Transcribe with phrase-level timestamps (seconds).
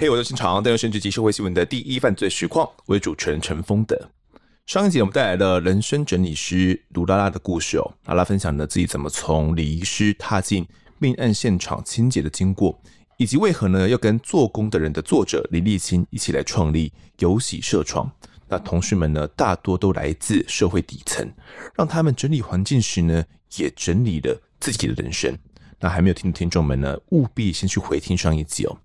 [0.00, 4.08] 嘿，我是现场带有政治及社会新闻的第一犯罪实况，我是主持人陈丰德。
[4.64, 10.66] 上一集我们带来了人生整理师卢拉拉的故事哦，拉拉分享了自己怎么从礼仪师踏进
[10.98, 12.80] 命案现场清洁的经过，
[13.18, 18.10] 以及为何呢要跟做工的人的作者林立清一起来创立有喜社创。
[18.48, 21.30] 那同事们呢大多都来自社会底层，
[21.74, 23.22] 让他们整理环境时呢
[23.56, 25.36] 也整理了自己的人生。
[25.78, 28.78] 那还没有听的听众们呢，务必先去回听上一集哦。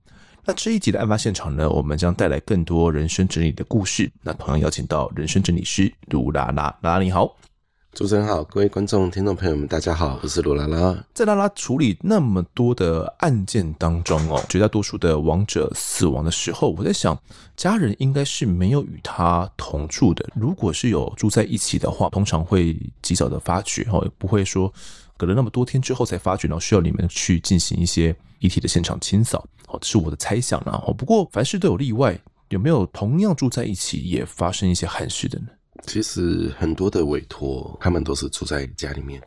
[0.48, 4.12] 那这一集的案发现场呢，我们将带来更多人生整理的故事。
[4.22, 7.35] 那同样邀请到人生整理师卢拉拉，拉拉你好，
[7.94, 11.04] 主持人好，各位观众、听众朋友们，大家好，我是卢拉拉。
[11.16, 17.20] 在拉拉处理那么多的案件当中哦，绝大多数的亡者死亡的时候，我在想，
[17.57, 20.30] 家人应该是没有与他同住的。
[20.35, 24.71] 如果是有住在一起的话，通常会及早的发觉哦，也不会说
[25.18, 29.46] 隔了那么多天之后才发觉，然后需要你们去进行一些遗体的现场清扫。
[29.68, 30.82] 哦，这是我的猜想啦。
[30.85, 35.48] 哦，不过凡事都有例外，有没有同样住在一起也发生一些憾事的呢？
[35.88, 39.22] 其实很多的委托，他们都是住在家里面，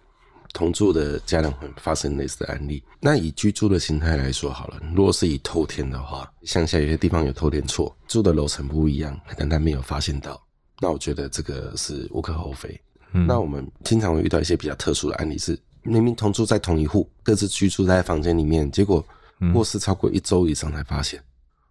[0.52, 2.82] 同住的家人会发生类似的案例。
[3.00, 10.40] 那以居住的形态来说好了，如果是以偷天的话，乡下有些地方有偷天错，住的楼层不一样，但他没有发现到，
[10.80, 12.80] 那我觉得这个是无可厚非。
[13.12, 13.26] 嗯。
[13.26, 15.58] 那我们经常会遇到一些比较特殊的案例，是
[15.88, 19.04] 明明同住在同一户，各自居住在房间里面，结果。
[19.52, 21.22] 过世超过一周以上才发现，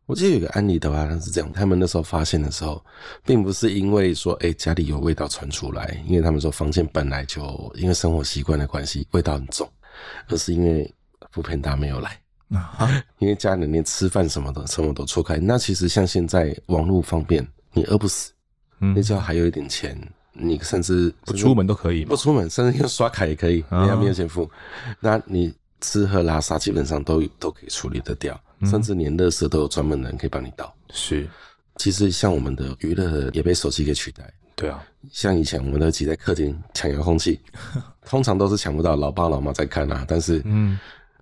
[0.06, 2.82] 我记得有个案例的话，他是这样：他们那时候发现的时候，
[3.26, 9.70] 并不是因为说，哎，家里有味道传出来，因为他们说房间本来就因为生活习惯的关系，味道很重，
[10.30, 10.90] 而是因为
[11.32, 12.18] 福片达没有来
[12.52, 15.36] 啊，因为家里连吃饭什么的什么都错开。
[15.36, 18.32] 那其实像现在网络方便，你饿不死，
[18.80, 20.02] 你只要还有一点钱，
[20.38, 24.50] 你甚至不出门都可以，不出门甚至用刷卡也可以，你还没有钱付，
[25.00, 25.54] 那你。
[25.80, 30.74] 吃喝拉撒基本上都都可以处理得掉，嗯、甚至连垃圾都有专门的人可以帮你倒。
[30.90, 31.30] 是，
[31.76, 34.28] 其实像我们的娱乐也被手机给取代。
[34.56, 37.40] 对啊，像以前我们都挤在客厅抢遥控器，
[38.04, 40.04] 通常都是抢不到，老爸老妈在看啊。
[40.08, 40.80] 但是，嗯，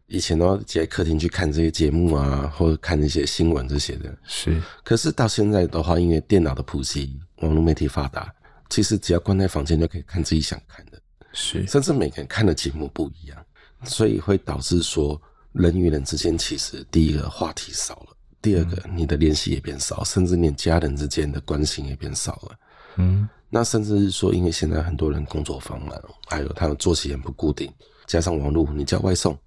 [0.07, 4.09] 以前都要挤在客厅去看这些节目啊，或者看一些新闻这些的。
[4.23, 8.33] 是，可是到现在的话，因为电脑的普及，网络媒体发达，
[8.69, 11.01] 其实只要关在房间就可以看自己想看的。
[11.33, 13.45] 是，甚至每个人看的节目不一样。
[13.83, 15.21] 所以会导致说，
[15.51, 22.59] 人与人之间其实第一个话题少了，第二个你的联系也变少，甚至连家人之间的关心也变少了。
[22.97, 27.71] 嗯，那甚至是说，因为现在很多人工作繁忙，还有他们作息很不固定，
[28.07, 29.37] 加上网络，你叫外送，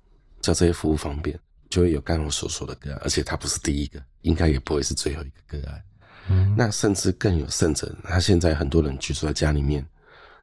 [0.40, 1.36] 叫这些服务方便，
[1.70, 5.82] 就会有刚刚我所说的个案，而且他不是第一个，应该也不会是最后一个个案。
[6.28, 9.84] 嗯，那甚至更有甚者，他现在很多人居住在家里面，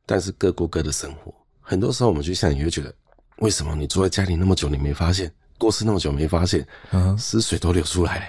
[0.06, 2.94] 但是各过各的生活，很多时候我们去想，你会觉得。
[3.40, 6.66] 为什么你住在家里那么久，你没发现过世那么久没发现？
[6.91, 8.25] 嗯，尸水都流出来了。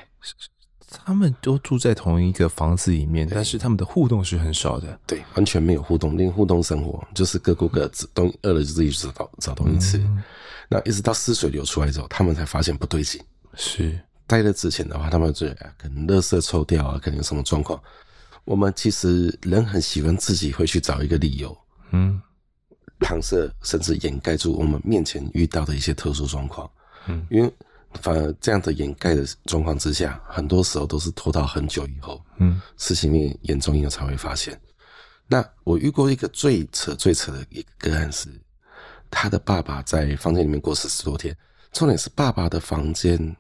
[1.04, 4.98] 他们都住在同一个房子里面，但是他们的互动是很少的。
[5.06, 9.98] 对，完全没有互动，连互动生活就是各过各自，东饿了就自己找找东西吃。
[9.98, 10.20] 嗯、
[10.68, 13.22] 那一直到尸水流出来之后，他们才发现不对劲。
[13.54, 13.96] 是，
[14.28, 15.46] 在这之前的话，他们就
[15.78, 17.80] 可能垃圾抽掉啊，可能有什么状况。
[18.44, 21.56] 我们其实人很喜欢自己会去找一个理由。
[21.92, 22.20] 嗯。
[23.00, 26.68] 搪塞甚至掩盖住我们面前遇到的一些特殊状况，
[27.08, 27.54] 嗯，因为
[28.00, 34.58] 反而这样的掩盖的状况之下，很多时候都是拖到很久以后，嗯，事情面严重以后才会发现。
[35.28, 38.30] 那我遇过一个最扯最扯的一个个案是，
[39.10, 41.36] 他的爸爸在房间里面过世十多天，
[41.72, 43.36] 重点是爸爸的房间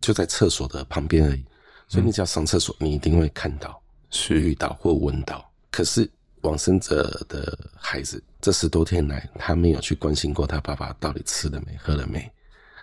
[0.00, 1.44] 就在厕所的旁边而已，
[1.88, 6.10] 所以你只要上厕所，你一定会看到、是遇到或闻到，可是。
[6.42, 12.30] 往生者的孩子这十多天来，他没有去关心过他爸爸到底吃了没、喝了没，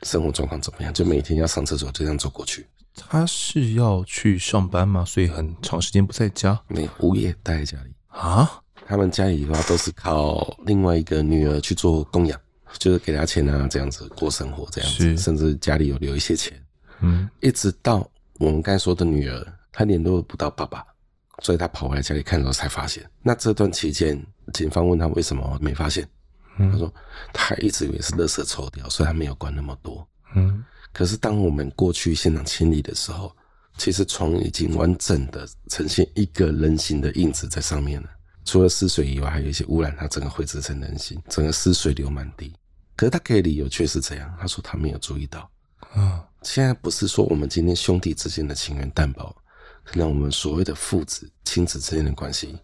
[0.03, 2.67] 生活状况怎么样，就每天要上厕所就这样走过去。
[2.97, 5.05] 他是要去上班吗？
[5.05, 8.61] 所以很长时间不在家，没有，无业待在家里啊。
[8.85, 12.37] 他们家里的话都是靠另外一个女儿去做供养，
[12.77, 16.61] 就是给他钱啊，这样子过生活，这样子，甚至家里有留一些钱。
[17.01, 18.09] 嗯，一直到
[18.39, 20.85] 我们刚才说的女儿，她联络不到爸爸。
[21.41, 23.05] 所以她跑回来家里看的时候才发现。
[23.21, 26.07] 那这段期间，警方问他为什么没发现，
[26.57, 26.93] 嗯、他说
[27.33, 30.07] 他一直以为是垃圾抽掉，所以他没有管那么多。
[30.35, 30.63] 嗯，
[30.93, 33.35] 可是当我们过去现场清理的时候，
[33.77, 38.09] 其实床已经完整的呈现一个人形的印子在上面了。
[38.45, 42.53] 除了湿水以外，还有一些污染，它整个绘制成人形，整个湿水流满地。
[42.95, 45.49] 可是他给的理由却是这样，他说他没有注意到。
[45.93, 49.35] 啊，现在不是说我们今天兄弟之间的情缘淡薄。
[49.83, 52.57] 可能我们所谓的父子、亲子之间的关系，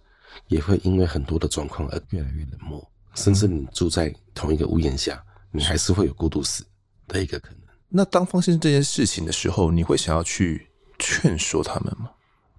[0.48, 6.66] 也会因为很多的状况而越来越冷漠，甚至你住在同一个屋檐下，你还是会有孤独死
[7.08, 7.60] 的一个可能。
[7.90, 10.68] 那当发生这件事情的时候，你会想要去
[10.98, 12.10] 劝说他们吗？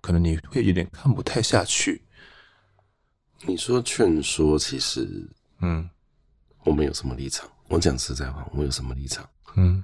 [0.00, 2.04] 可能你会有点看不太下去。
[3.44, 5.28] 你说劝说，其实，
[5.60, 5.90] 嗯，
[6.64, 7.50] 我们有什么立场？
[7.66, 9.28] 我讲实在话，我有什么立场？
[9.56, 9.82] 嗯，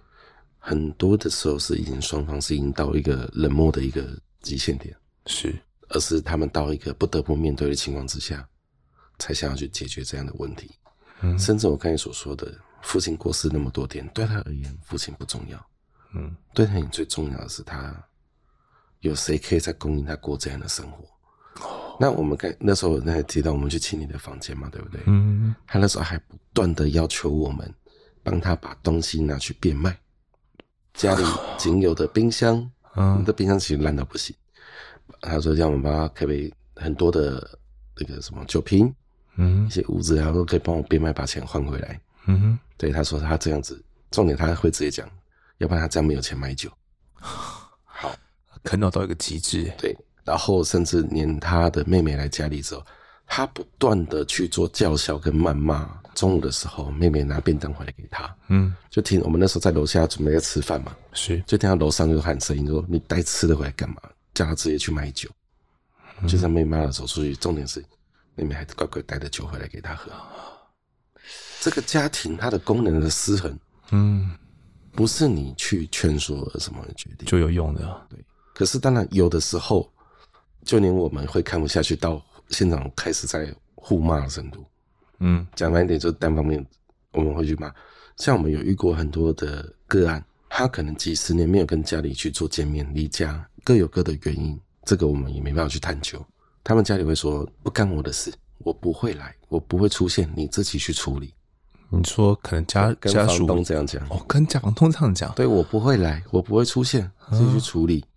[0.68, 4.06] 很多的时候是已经双方是已经到一个冷漠的一个
[4.42, 4.94] 极限点，
[5.24, 8.46] 是，而是他们到一个不得不面对的情况之下，
[9.18, 10.70] 才想要去解决这样的问题。
[11.22, 15.66] 嗯，甚至我刚才所说的，父亲过世那么多天，对他而言，父亲不重要。
[16.14, 17.96] 嗯，对他而言最重要的是他
[19.00, 21.02] 有谁可以在供应他过这样的生活。
[21.98, 25.00] 那我们刚那时候那还提到我们去清理的房间嘛，对不对？
[25.06, 27.74] 嗯，他那时候还不断的要求我们
[28.22, 29.98] 帮他把东西拿去变卖，
[30.98, 31.24] 家里
[31.56, 34.34] 仅有的冰箱，嗯，的冰箱其实烂到不行。
[35.20, 37.56] 他说让我们帮他可不可以很多的
[37.96, 38.92] 那个什么酒瓶，
[39.36, 42.00] 嗯，一些物资，然后可以帮我变卖，把钱换回来。
[42.26, 43.80] 嗯哼，对，他说他这样子，
[44.10, 45.08] 重点他会直接讲，
[45.58, 46.68] 要不然他这样没有钱买酒。
[47.20, 48.12] 好，
[48.64, 49.96] 啃老到一个极致，对。
[50.24, 52.84] 然后甚至连他的妹妹来家里之后，
[53.24, 55.88] 他不断的去做叫嚣跟谩骂。
[56.18, 63.96] 中午的时候，妹妹拿便当回来给他，嗯，就听我们那时候在楼下准备要吃饭嘛，是，就听到楼上就喊声音说：“你带吃的回来干嘛？”
[64.34, 65.28] 叫他直接去买酒。
[66.20, 67.84] 嗯、就像妹妹的走出去，重点是
[68.34, 70.10] 妹妹还乖乖带着酒回来给他喝。
[71.60, 73.58] 这个家庭它的功能的失衡，
[73.90, 74.30] 嗯，
[74.92, 78.18] 不是你去劝说而什么决定就有用的，对。
[78.54, 79.88] 可是当然有的时候。
[80.64, 84.66] 就连我们会看不下去，到现场开始在互骂的程度。
[85.20, 86.64] 嗯，讲白一点就是单方面，
[87.12, 87.72] 我们会去骂。
[88.16, 96.24] 像我们有遇过很多的个案，他可能几十年没有跟家里去做见面，离家各有各的原因，这个我们也没办法去探究。
[96.64, 101.32] 他们家里会说不干我的事，我不会来，我不会出现，你自己去处理。
[101.90, 108.04] 你说可能家跟房东这样讲哦，跟家房东这样讲，对，我不会来，我不会出现，自己去处理。
[108.06, 108.08] 嗯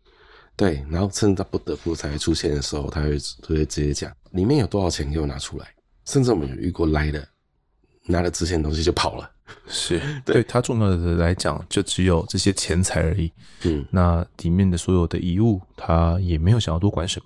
[0.58, 5.66] 对，然后趁他不得不才会出现的时候，他会他会直接讲里面有多少钱给我拿出来。
[6.12, 7.26] 甚至我们有遇过来的，
[8.06, 9.32] 拿了值钱的东西就跑了。
[9.68, 13.32] 是 对，对他重要的来讲，就只有这些钱财而已。
[13.64, 17.22] 嗯，那里面的所有的遗物，他也没有想要多管什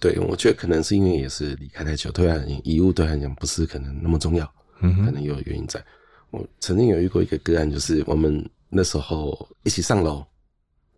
[0.00, 4.52] 对，我觉得可能是因为也是离开太久，对他遗物对他来讲不是可能那么重要。
[4.80, 5.82] 嗯，可能有原因在。
[6.30, 10.24] 我曾经有遇过一个个案，就是我们那时候一起上楼。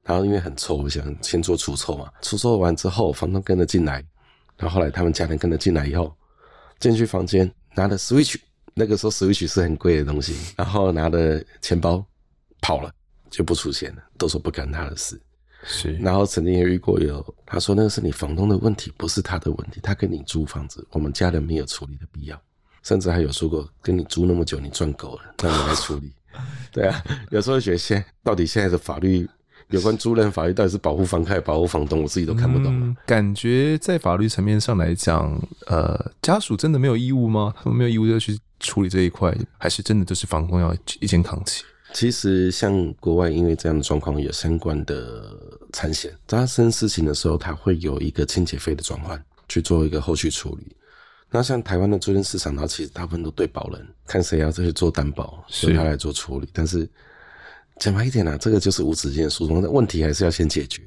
[0.02, 2.08] 然后因为很臭，我想先做除臭嘛。
[2.22, 3.94] 除臭完之后，房东跟着进来，
[4.56, 6.15] 然后后来他们家人跟着进来以后，
[6.78, 8.36] 进去房间拿了 Switch，
[8.74, 12.04] 那个时候 Switch 是很贵的东西，然后拿了钱包
[12.60, 12.92] 跑了，
[13.30, 15.20] 就不出现了，都说不干他的事。
[15.64, 22.40] 是，然后曾经也遇过有，他说那个是你房东的问题，不是他的问题，他跟你租房子，我们家人没有处理的必要，
[22.82, 26.12] 甚至还有说过跟你租那么久，你赚够了，让你来处理。
[26.70, 29.28] 对啊，有时候觉得现到底现在的法律。
[29.70, 32.66] 有关租赁法律到底是保护房客、保护房东，我自己都看不懂。
[32.72, 32.96] 嗯。
[33.04, 35.36] 感觉在法律层面上来讲，
[35.66, 37.52] 呃，家属真的没有义务吗？
[37.60, 41.64] 他们没有义务要去处理这一块，还是真的就是房东要一肩扛起？
[41.92, 45.36] 其实，像国外因为这样的状况有相关的
[45.72, 50.76] 产险，发生事情的时候，它会有一个清洁费的转换去做一个后续处理。
[51.28, 56.88] 那像台湾的租赁市场，它其实大部分都对保人，看谁要再去做担保，由他来做处理，但是。
[57.78, 60.82] 讲白一点啊，这个就是无止境的诉讼，但问题还是要先解决。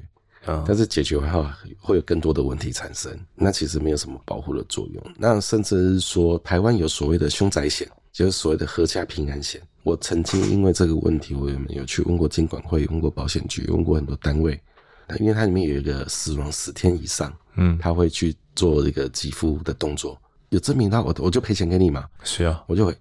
[0.46, 1.46] 啊，但是解决完后
[1.78, 5.14] 会有更多的问题产生，那其实没有什么保护的作用。
[5.18, 9.60] 那甚至是说，台湾有所谓的凶宅险，就是所谓的合家平安险。
[9.82, 14.58] 我曾经因为这个问题，我有没有去问过金管会，问过保险局，问过很多单位。
[15.06, 20.18] 那因为它里面有一个死亡十天以上，嗯，他会去做一个给付的动作，
[20.48, 22.06] 有证明他，我我就赔钱给你嘛。
[22.24, 22.96] 是啊，我就会。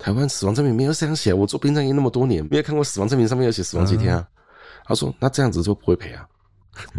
[0.00, 4.26] 台湾死亡证明没有这样写，我做殡葬业那么多年，没有看过死亡证明上面有写死亡几天啊？
[4.26, 4.32] 嗯、
[4.86, 6.26] 他说那这样子就不会赔啊。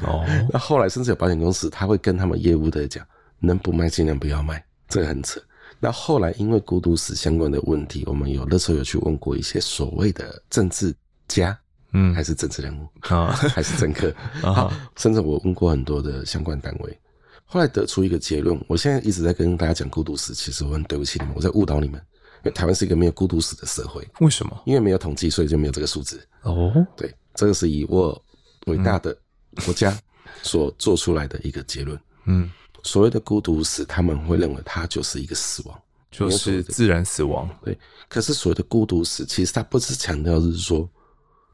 [0.04, 3.04] 哦， 那后来甚至有保险公司他会跟他们业务的讲，
[3.40, 5.42] 能不卖尽量不要卖，这个很扯。
[5.80, 10.94] 那后来因为孤独死相关的问题，我们有那时候有去问过一些所谓的政治
[11.28, 11.58] 家，
[11.94, 14.14] 嗯，还是政治人物啊， 还是政客
[14.48, 17.00] 啊，甚至我问过很多的相关单位，
[17.46, 18.64] 后来得出一个结论。
[18.68, 22.00] 我现在一直在跟大家讲孤独死，其实我很对不起你们，我在误导你们。
[22.44, 24.62] 因为台湾是一个没有孤独死的社会，为什么？
[24.66, 26.20] 因为没有统计，所以就没有这个数字。
[26.42, 28.20] 哦，对，这个是以我
[28.66, 29.16] 伟大的
[29.64, 29.96] 国家
[30.42, 32.00] 所做出来的一个结论。
[32.26, 32.50] 嗯，
[32.84, 37.50] 所谓的孤独死，他们会认为它就是一个死亡，就是自然死亡。
[37.64, 37.78] 对，
[38.10, 40.90] 可是所谓的孤独死，其实它不是强调是说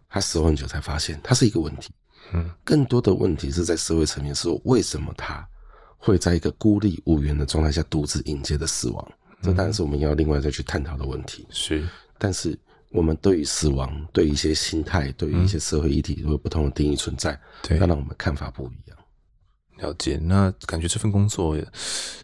[0.09, 1.89] 他死后很久才发现，它是一个问题。
[2.33, 5.45] 嗯，更多的问题是在社会层面，是说为什么他
[5.97, 9.11] 会在一个孤立无援的状态下独自迎接的死亡？
[9.41, 11.45] 这当然是我们要另外再去探讨的问题。
[11.49, 12.57] 是，但是
[12.91, 18.97] 我们对于死亡、对于一些心态、对于一些社会议题都有不同的定义存在，对，让我们看法不一样。
[19.77, 21.63] 了解，那感觉这份工作也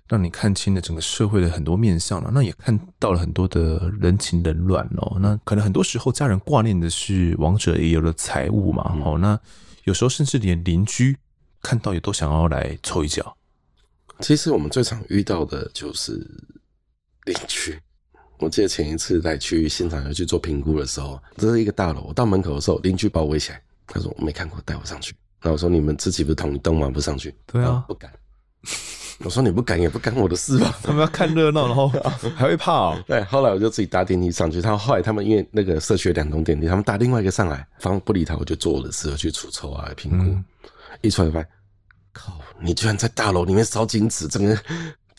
[0.08, 5.20] 让你看清了整个社会的很多面相了，那也看到了很多的人情冷暖哦。
[5.20, 9.40] 那可能很多时候家人挂念的是亡者遗留的财物嘛，哦、嗯，那
[9.84, 11.16] 有时候甚至连邻居
[11.62, 13.38] 看到也都想要来凑一脚。
[14.20, 16.28] 其实我们最常遇到的就是
[17.26, 17.80] 邻居。
[18.40, 25.16] 我记得前一次在去现场要去做评估的时候，这是一个大楼，我到门口的时候，邻居把我围起来，他说我没看过，带我上去。
[25.42, 26.90] 那我说你们自己不是同一栋吗？
[26.90, 27.34] 不上去？
[27.46, 28.12] 对啊，不敢。
[29.20, 30.78] 我说你不敢也不干我的事吧。
[30.82, 31.88] 他们要看热闹，然后
[32.36, 33.04] 还会怕哦。
[33.08, 34.62] 对，后来我就自己搭电梯上去。
[34.62, 40.18] 他后来他们因为那个社区有两栋电梯，他们搭另外一个上来，反正不理他，我就做我的事，去除臭啊，评估。
[40.18, 40.44] 嗯、
[41.02, 41.50] 一出来发现，
[42.12, 44.58] 靠，你居然在大楼里面烧金纸，整个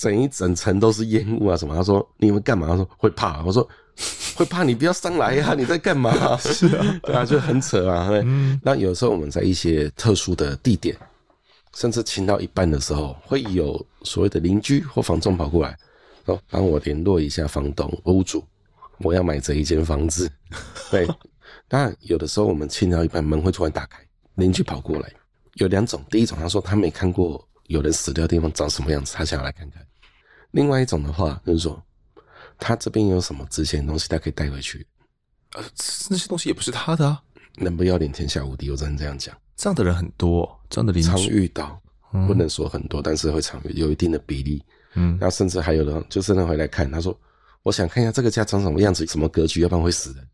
[0.05, 1.75] 整一整层都是烟雾啊什么？
[1.75, 2.67] 他说你们干嘛？
[2.67, 3.43] 他说会怕。
[3.45, 3.67] 我说。
[4.35, 5.55] 会怕你不要上来呀、啊？
[5.57, 6.37] 你在干嘛？
[6.39, 8.09] 是啊， 对啊，就很扯啊。
[8.25, 10.97] 嗯，那有时候我们在一些特殊的地点，
[11.77, 15.79] 甚至清到一半的时候，会有所谓的邻居或房仲跑过来，
[16.27, 18.43] 说帮我联络一下房东屋主，
[18.99, 20.29] 我要买这一间房子。
[20.91, 21.07] 对，
[21.71, 23.99] 那有的时候我们清到一半，门会突然打开，
[24.35, 25.09] 邻居跑过来，
[25.55, 29.81] 有两种，第一种他说他没看过有人死掉的地方长什么样子，他想要来看看；
[30.55, 31.79] 另外一种的话就是说。
[32.57, 34.87] 他这边有什么值钱的东西，他可以带回去。
[35.57, 35.63] 呃，
[36.09, 37.21] 那些东西也不是他的啊。
[37.57, 39.37] 人不要脸，天下无敌，我只能这样讲。
[39.57, 41.83] 这样的人很多，这样的邻居常遇到，
[42.29, 44.65] 不能说很多，嗯、但是会常遇，有一定的比例。
[44.95, 47.19] 嗯，然后甚至还有人就是人回来看，他说
[47.65, 50.29] ：“我想看一下这个家长什么样子，什么格局，要不然会死人。”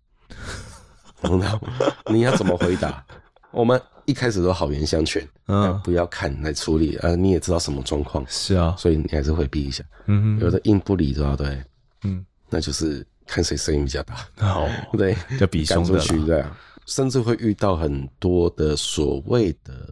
[2.13, 3.03] 你要怎么回答？
[3.51, 9.85] 我们一开始都好言相劝，嗯，不要看来处理啊，你也知道什么状况，是啊，所以你还是回避一下。
[10.07, 11.63] 嗯哼，有的硬不理的，对。
[12.03, 19.87] 嗯，那就是看谁声音比较大，好，对，就比凶的去这样，甚至会遇到很多的所谓的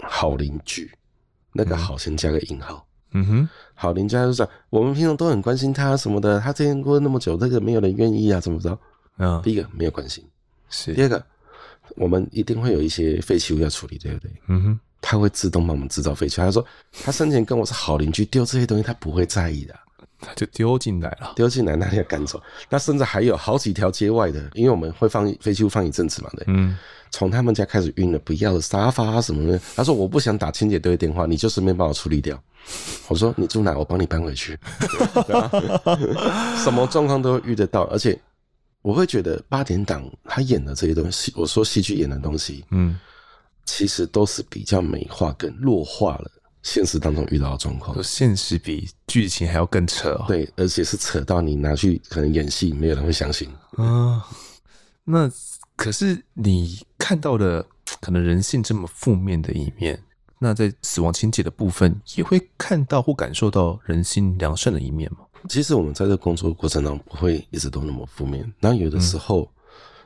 [0.00, 0.90] 好邻居，
[1.52, 8.78] 那个好先加个引号，嗯哼，好邻居就是我们平常都很关心他什么的，他这边过了那么久，这个没有人愿意啊，怎么着？
[9.18, 10.22] 嗯，第一个没有关心，
[10.68, 10.92] 是。
[10.92, 11.24] 第二个，
[11.94, 14.30] 我们一定会有一些废弃物要处理，对不对？
[14.48, 16.66] 嗯哼，他会自动帮我们制造废弃物，他说
[17.04, 19.74] 他生前跟我是好邻居，丢这些东西他不会在意的。
[20.18, 22.42] 他就丢进来了，丢进来，那你要赶走。
[22.70, 26.44] 那甚至还有好几条街外的，因为我们会放废弃物放一阵子嘛，对。
[26.48, 26.76] 嗯。
[27.10, 32.42] 从他们家开始运了不要的沙发啊什么的，他说我不想打清洁队的电话，你就顺便帮我处理掉。
[33.08, 34.58] 我说你住哪，我帮你搬回去。
[36.64, 38.18] 什么状况都会遇得到，而且
[38.86, 42.96] 我会觉得八点档他演的这些东西，我说戏剧演的东西，嗯，
[43.64, 46.30] 其实都是比较美化跟弱化了。
[46.62, 50.24] 现实当中遇到的状况，现实比剧情还要更扯哦。
[50.28, 53.50] 对，而且是扯到你拿去可能演戏，没有人会相信。
[53.72, 54.24] 啊，
[55.02, 55.28] 那
[55.74, 57.66] 可是你看到的
[58.00, 60.00] 可能人性这么负面的一面，
[60.38, 65.25] 那在死亡情节的部分也会看到或感受到人心良善的一面吗？
[65.48, 69.48] 其实我们在这工作过程当中不会一直都那么负面，那有的时候，嗯、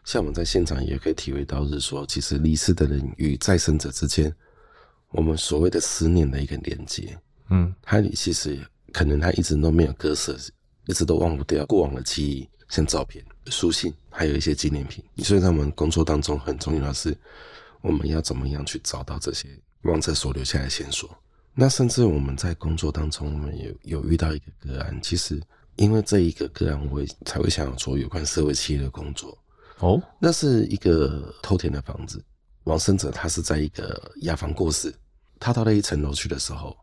[0.04, 4.34] 像我们在现场也可以体会到，是说其实离世的人与再生者之间。
[5.10, 7.18] 我们所谓的思念的一个连接，
[7.48, 8.58] 嗯，他其实
[8.92, 10.36] 可能他一直都没有割舍，
[10.86, 15.02] 一直都忘不掉过往的记忆，像照片、书信，还有一些纪念品。
[15.18, 17.16] 所以在我们工作当中很重要的是，
[17.80, 19.48] 我们要怎么样去找到这些
[19.82, 21.10] 亡者所留下来的线索。
[21.60, 25.38] 那甚至我们在工作当中，我们有有遇到一个个案，其实
[25.76, 29.36] 因为这一个个案，我才会想要做有关社会企业的工作。
[29.80, 32.24] 哦，那是一个偷田的房子。
[32.64, 34.90] 往生者他是在一个雅房过世，
[35.38, 36.74] 他到了一层楼去的时候，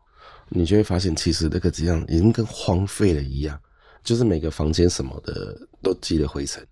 [0.48, 3.60] 你就会发现，其实那个这样已经跟荒废了一样，
[4.04, 6.64] 就是每个房间什么的都积了灰尘，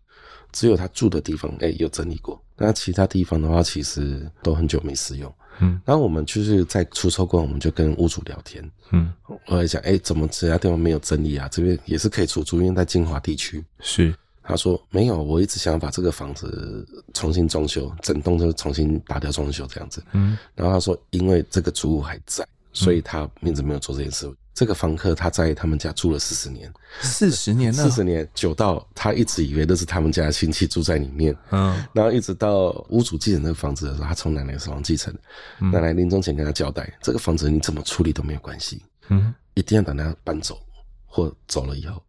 [0.53, 5.35] 只有他住的地方哎、欸、有整理过，那其他地方的话其实都很久没使用。
[5.61, 9.13] 嗯，然后我们就是在出售过，我们就跟屋主聊天，嗯，
[9.47, 11.49] 我在讲哎怎么其他地方没有整理啊？
[11.51, 14.15] 这边也是可以出租，因为在金华地区是。
[14.49, 20.01] 他说没有，我一直想要把这个房子重新装修，整栋就重新打掉装修这样子。
[20.13, 24.25] 嗯，然后他说，因为这个主户还在，所以他一直没有做这件事。
[24.29, 26.73] 嗯、这个房客他在他们家住了四十年，
[27.03, 31.37] 四十年了，四十年久到他一直以为那是他们家的亲戚住在里面。
[31.51, 35.15] 嗯，然后一直到屋主继承这个房子的时候，他从奶奶手上继承。
[35.61, 38.83] 嗯、奶奶临终前跟他交代，这个房子你怎么处理都没有关系。
[39.09, 40.59] 嗯，一定要等他搬走
[41.05, 42.03] 或走了以后。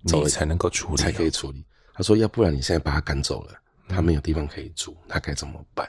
[0.00, 1.62] 你才能够处理，才可以处理。
[1.92, 3.52] 他说：“要不然你现在把他赶走了，
[3.88, 5.86] 他没有地方可以住，他该怎么办？”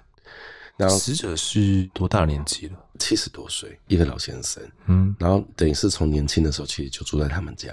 [0.75, 2.77] 然后死者是多大年纪了？
[2.99, 4.61] 七十多岁，一个老先生。
[4.85, 7.69] 嗯，然后等于是从年轻的时候其实就住在他们家。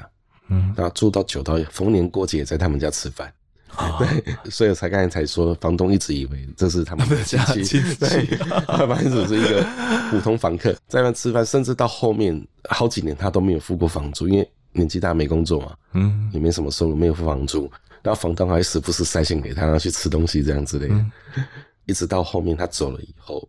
[0.49, 3.31] 嗯，然后住到久到逢年过节在他们家吃饭。
[3.99, 8.25] 对，所以我才刚才才说，房东一直以为这是他们的亲戚，对，
[8.67, 9.63] 他本来只是一个
[10.09, 17.71] 普通房客，在那吃饭，甚至到后面好几年他都没有付过房租，因为年纪大没工作嘛，嗯，也没什么收入，没有付房租，
[18.03, 21.11] 然后房东还时不时塞钱给他，让他去吃东西这样之类的，嗯、
[21.85, 23.47] 一直到后面他走了以后，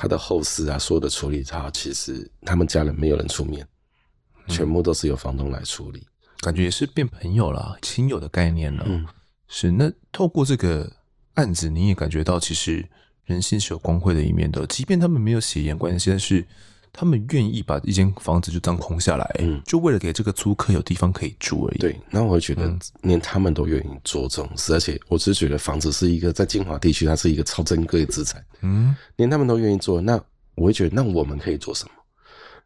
[0.00, 3.66] 他的后事啊，所有的处理他其实他们家人没有人出面，
[4.46, 6.06] 全部都是由房东来处理。
[6.38, 8.84] 感觉也是变朋友了，亲友的概念了。
[8.86, 9.04] 嗯，
[9.48, 9.72] 是。
[9.72, 10.88] 那透过这个
[11.34, 12.88] 案子，你也感觉到其实
[13.24, 14.64] 人性是有光辉的一面的。
[14.68, 16.46] 即便他们没有血缘关系，但是
[16.92, 21.78] 他们愿意把一间房子就当空下来，嗯，就为了给这个租客有地方可以住而已。
[21.78, 21.98] 对。
[22.10, 28.44] 那我会觉得，连他们都愿意做这种事，而且我只是觉得房子是一个在金华地区，它是一个超珍贵的资产。
[28.62, 30.20] 嗯，连他们都愿意做，那
[30.54, 31.90] 我会觉得，那我们可以做什么？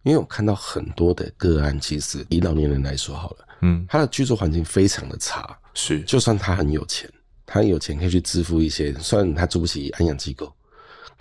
[0.05, 3.49] 因为我看到很多的个案，其实以老年人来说好了。
[3.61, 7.09] 嗯，他的居住环境非常的差，是，就算他很有钱，
[7.47, 10.52] 他很有钱可以去支付一些，虽然他住不起安养机构，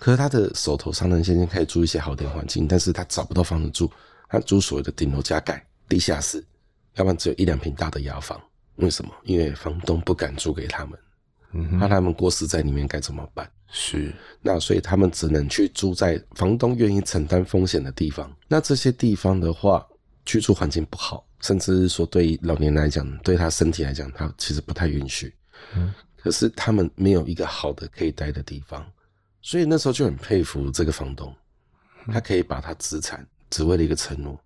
[0.02, 3.88] 可是他的手头上呢，现在可以租一些好点环境，但是他找不到房子住，
[4.28, 6.44] 他租所谓的顶楼加盖、地下室，
[6.96, 8.42] 要不然只有一两平大的雅房，
[8.74, 9.12] 为什么？
[9.22, 10.98] 因为房东不敢租给他们，
[11.52, 13.48] 嗯，怕他们过世在里面该怎么办？
[13.70, 19.86] 是，那所以他们只能去住在房东愿意承担风险的地方，那这些地方的话，
[20.24, 21.24] 居住环境不好。
[21.42, 25.32] 甚至是说，对老年人来讲，对他身体来讲，他其实不太允许。
[25.76, 28.84] 嗯，可是他们没有一个好的可以待的地方，
[29.42, 31.34] 所以那时候就很佩服这个房东，
[32.06, 34.38] 他可以把他资产只为了一个承诺，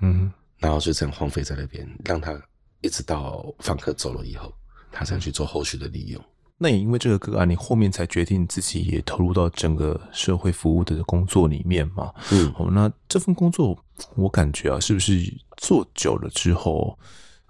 [0.00, 2.38] 嗯，然后就这样荒废在那边，让他
[2.80, 4.52] 一直到房客走了以后，
[4.90, 6.22] 他才去做后续的利用。
[6.62, 12.12] 那也因为这个个案，你后面才决定自己也投入到整个社会服务的工作里面嘛？
[12.32, 13.82] 嗯，好，那这份工作
[14.14, 16.98] 我感觉啊，是不是做久了之后，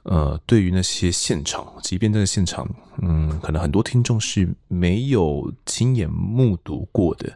[0.04, 2.69] 呃，对于那些现场，即便这个现场，
[3.02, 7.30] 嗯，可能很多听众是没有亲眼目睹过的。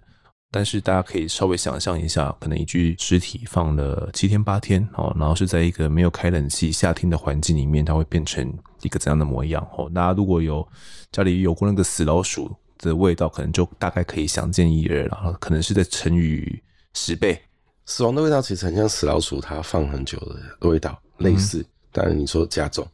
[0.51, 9.91] 但是大家可以稍微想象一下，可能一具尸体放了七天八天哦，然后是在一个没有开冷气夏天的环境里面，它会变成一个怎样的模样哦？
[9.93, 10.67] 大家如果有
[11.11, 16.61] 家里有过那个死老鼠的味道，可能就大概可以想见一二，然后可能是在乘以
[16.95, 17.43] 十倍。
[17.85, 20.19] 死亡的味道其实很像死老鼠它放很久
[20.61, 21.67] 的味道，类似。
[21.95, 22.87] 当然你说加重，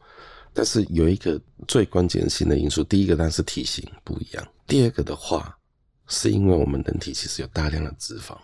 [0.53, 1.37] 但是有一个
[1.67, 5.57] 最关键性的因素，第一个当然是体型不一样，第二个的话。
[6.13, 8.35] 是因为我们人体其实有大量的脂肪，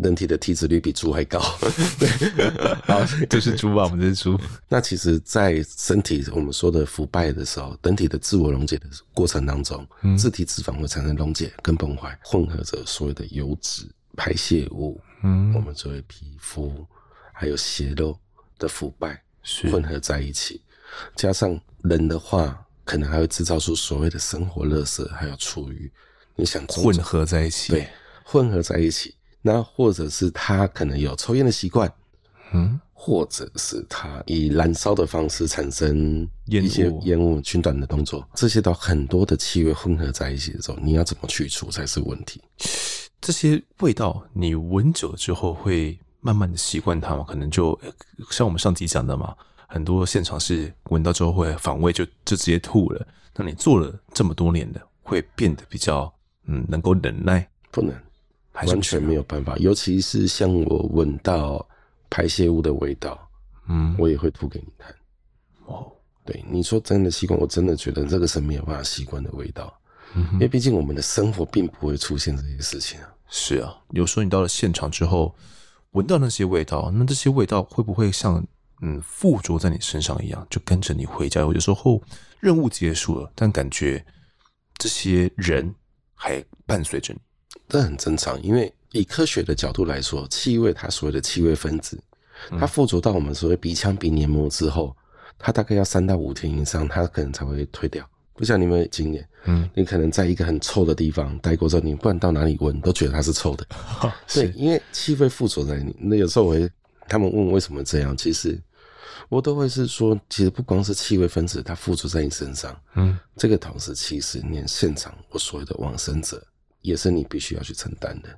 [0.00, 1.40] 人体的体脂率比猪还高。
[1.98, 2.08] 对，
[2.86, 3.82] 好，这是猪吧？
[3.82, 4.38] 我们这是猪。
[4.70, 9.84] 那其实，在身体我们说的腐败的时候，人体的自我溶解的过程当中，
[10.16, 13.84] 自体脂肪会产生溶解跟崩坏，混合着所有的油脂、
[14.16, 16.86] 排泄物，嗯，我们作为皮肤
[17.32, 18.16] 还有血肉
[18.56, 19.20] 的腐败
[19.70, 20.60] 混合在一起，
[21.14, 25.90] 加上人的话，可能还会制造出所谓的生活垃圾，还有厨余。
[26.34, 27.88] 你想混合在一起，对，
[28.24, 29.14] 混合在一起。
[29.40, 31.90] 那或者是他可能有抽烟的习惯，
[32.52, 42.42] 嗯，或者是他以燃烧的方式产生一些烟雾熏短的动作，这些都很多的气味混合在一起的时候，你要怎么去除才是问题？
[43.20, 47.24] 这些味道你闻久了之后会慢慢的习惯它嘛？
[47.28, 47.78] 可能就
[48.30, 49.34] 像我们上集讲的嘛，
[49.66, 53.06] 很多现场是闻到之后会反胃，就就直接吐了。
[53.34, 56.12] 那你做了这么多年的，会变得比较。
[56.48, 57.44] 嗯，能够忍耐？
[57.72, 57.92] 不能，
[58.52, 59.56] 完全没有办法。
[59.56, 61.66] 尤其是像我闻到
[62.08, 63.18] 排泄物的味道，
[63.68, 64.94] 嗯，我也会吐给你看。
[65.64, 65.90] 哦，
[66.24, 69.76] 对，你说真的习惯，我真的觉得这个是没有办法习惯的味道。
[70.14, 73.12] 嗯，因为毕竟我们的生活并不会出现这些事情啊。
[73.26, 75.34] 是啊，有时候你到了现场之后，
[75.96, 78.46] 闻到那些味道，那这些味道会不会像
[78.82, 81.40] 嗯附着在你身上一样，就跟着你回家？
[81.40, 82.02] 有的时候
[82.38, 84.04] 任务结束了，但感觉
[84.76, 85.74] 这些人。
[86.18, 87.20] 还伴随着你，
[87.68, 88.42] 这很正常。
[88.42, 92.02] 因为以科学的角度来说，气味它所谓的气味分子，
[92.58, 94.96] 它附着到我们所谓鼻腔鼻黏膜之后，
[95.38, 98.08] 它大概要三到五天以上，它可能才会退掉。
[98.36, 103.66] 不像你们有经验，嗯，你可能在一个很臭的地方待过之后，你不管到哪里闻都觉得它是臭的。
[104.32, 105.96] 对，因为气味附着在你。
[105.98, 106.70] 那有时候我会，
[107.08, 108.60] 他们问为什么这样，其实。
[109.28, 116.40] 我都会是说，其实不光是气味分子，它附着在你身上，嗯，这个同时，其实连现场我所有的往生者，
[116.80, 118.28] 也是你必须要去承担的，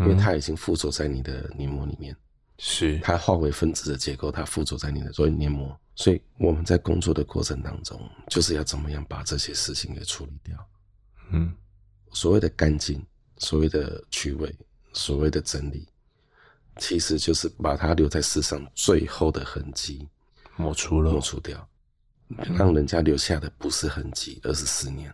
[0.00, 2.16] 因为它已经附着在你的黏膜里面，
[2.58, 2.98] 是。
[3.00, 10.68] 它化为分子的结构，它附着在你的所有黏膜，所以我们在工作的过程当中，就是要怎么样把这些事情给处理掉，
[11.30, 11.52] 嗯，
[12.12, 13.04] 所谓的干净，
[13.38, 14.54] 所谓的趣味，
[14.92, 15.86] 所谓的整理，
[16.78, 20.08] 其实就是把它留在世上最后的痕迹。
[20.56, 21.68] 抹除了，抹除掉，
[22.56, 25.12] 让人家留下的不是痕迹，而是思念。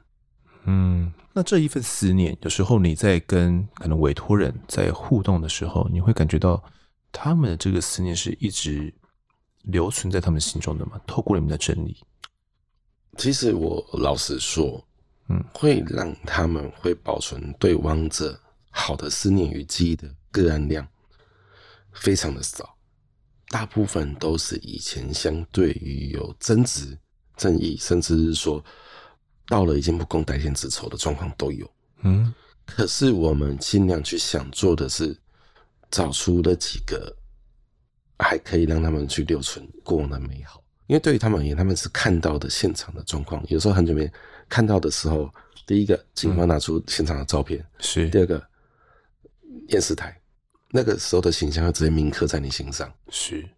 [0.65, 6.63] 嗯，那这一份思念，有时候你在跟可能委托人在互动的时候，你会感觉到
[7.13, 8.93] 他们的这个思念是一直
[9.63, 11.01] 留存在他们心中的吗？
[11.07, 11.97] 透过你们的整理，
[13.19, 14.85] 其实我老实说，
[15.29, 20.87] 嗯，会让他们会保存对亡者好的思念与记忆的个案量
[21.93, 22.77] 非常的少，
[23.49, 26.99] 大部分都是以前相对于有争执、
[27.37, 28.65] 正义，甚至是说。
[29.47, 31.69] 到了已经不共戴天之仇的状况都有，
[32.03, 32.33] 嗯，
[32.65, 35.19] 可是我们尽量去想做的是，
[35.91, 37.15] 找出了几个
[38.19, 44.11] 还可以让他们去留存过往的美好，因为对于他们而言，他们是看到的现场的状况，有时候很久没
[44.49, 45.29] 看到的时候，
[45.67, 48.43] 第一个警方拿出现场的照片，是、嗯、第二个
[49.69, 50.21] 验尸台，
[50.71, 53.49] 那个时候的形象会直接铭刻在你心上，是。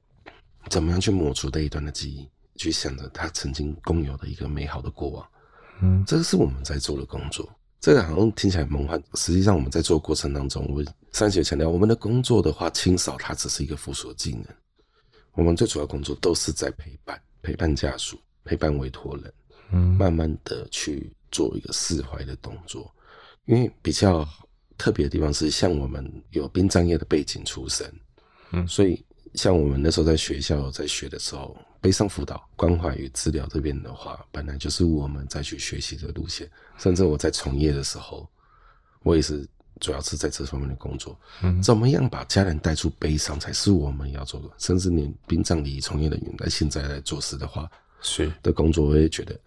[0.71, 5.29] 怎么样去抹除那一段的记忆，去想着他曾经共有的一个美好的过往。
[5.81, 7.49] 嗯，这个是我们在做的工作。
[7.81, 10.81] 这个好像听起来梦幻，实际上我们在做过程当中，我
[11.12, 14.44] 上姐强调，我们的工作的话，清扫它只是一个附属的技能。
[15.33, 19.33] 我们最主要工作都是在陪伴，陪伴家属，陪伴委托人，
[19.72, 22.92] 嗯，慢慢的去做一个释怀的动作。
[23.44, 24.27] 因为比较
[24.77, 27.92] 特别的地方是，像我们有殡葬业的背景出身，
[28.53, 29.05] 嗯，所以。
[29.35, 36.46] 像我们那时候在学校在学的时候，悲伤辅导、关怀与治疗这边的话，本来就是我们在去学习的路线。
[36.77, 38.29] 甚至我在从业的时候，
[39.03, 39.48] 我也是
[39.80, 41.18] 主要是在这方面的工作。
[41.42, 44.48] 嗯，怎么样把家人带出悲伤，才是我们要做的。
[44.58, 49.38] 甚至连殡葬礼仪从业人员在现在来做事的话，是的工作，我也觉得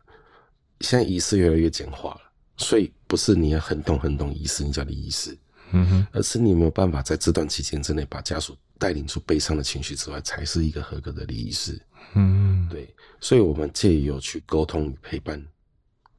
[0.81, 2.21] 现在仪式越来越简化了。
[2.57, 5.38] 所以不是你要很懂很懂仪式，你叫礼仪式。
[5.71, 11.77] 嗯哼，而是你有没有办法在这段期间之内把家属带领出悲伤的情绪之外，才是一个合格的礼仪师。
[12.13, 15.43] 嗯，对，所以我们借由去沟通与陪伴，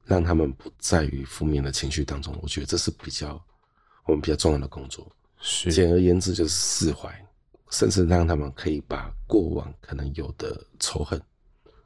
[0.05, 3.41] 让他们不在于负面的情绪当中，我觉得这是比较
[4.07, 5.07] 我们比较重要的工作。
[5.39, 7.13] 是，简而言之就是释怀，
[7.71, 11.21] 甚至让他们可以把过往可能有的仇恨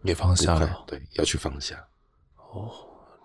[0.03, 0.85] 也放下了。
[0.87, 1.77] 对，要去放下。
[2.53, 2.71] 哦，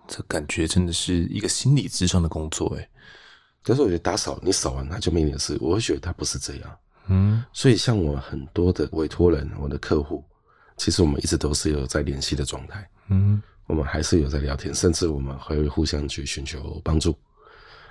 [0.08, 2.88] 这感觉真的是一个心理咨商的工作，诶。
[3.62, 6.78] 但是我觉得打扫你扫完他就没你的事，我会觉得他不是这样。
[7.08, 10.24] 嗯，所以像我很多的委托人，我的客户，
[10.76, 12.88] 其实我们一直都是有在联系的状态。
[13.08, 17.16] 嗯，我们还是有在聊天，甚至我们会互相去寻求帮助，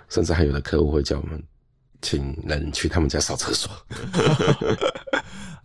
[0.10, 1.42] 甚至还有的客户会叫我们
[2.02, 3.72] 请人去他们家扫厕所。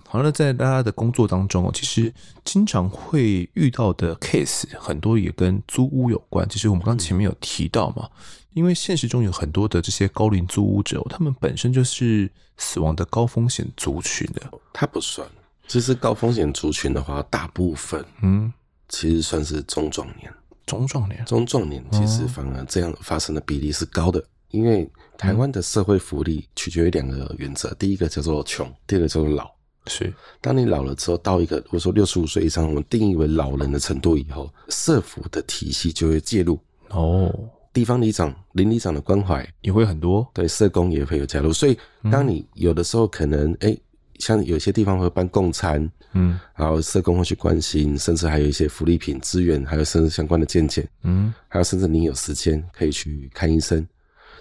[0.09, 2.13] 好了，在大家的工作当中哦，其实
[2.45, 6.49] 经常会遇到的 case 很多也跟租屋有关。
[6.49, 8.11] 其实我们刚前面有提到嘛，
[8.53, 14.43] 因为现实中有很多的这些高龄租屋者，他们本身就是死亡的高风险族群的。
[14.73, 15.25] 他不算，
[15.69, 18.53] 其实高风险族群的话，大部分嗯，
[18.89, 20.33] 其实算是中壮年。
[20.71, 29.51] 中壮年，中壮年其实反而这样发生的比例是高的，因为台湾的社会福利取决于两个原则，第一个叫做穷，第二个叫做老。
[29.87, 36.57] 是，当你老了之后，到一个我说六十五岁以上，我们定义为老人的程度以后，社福的体系就会介入。
[36.91, 37.35] 哦，
[37.73, 41.53] 地方里长、邻里长的关怀也会很多，对，社工也会有加入。
[41.53, 41.77] 所以，
[42.13, 43.83] 当你有的时候可能，哎、嗯欸，
[44.21, 53.85] 像有些地方会办共餐，嗯，然后社工会去关心，甚至还有一些福利品资源，还有甚至相关的健检，嗯，还有甚至你有时间可以去看医生。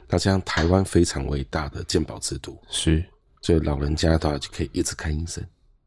[0.07, 3.03] 那这样台湾非常伟大的健保制度是。
[3.41, 5.41] 所以老人家的话就可以一直看医生，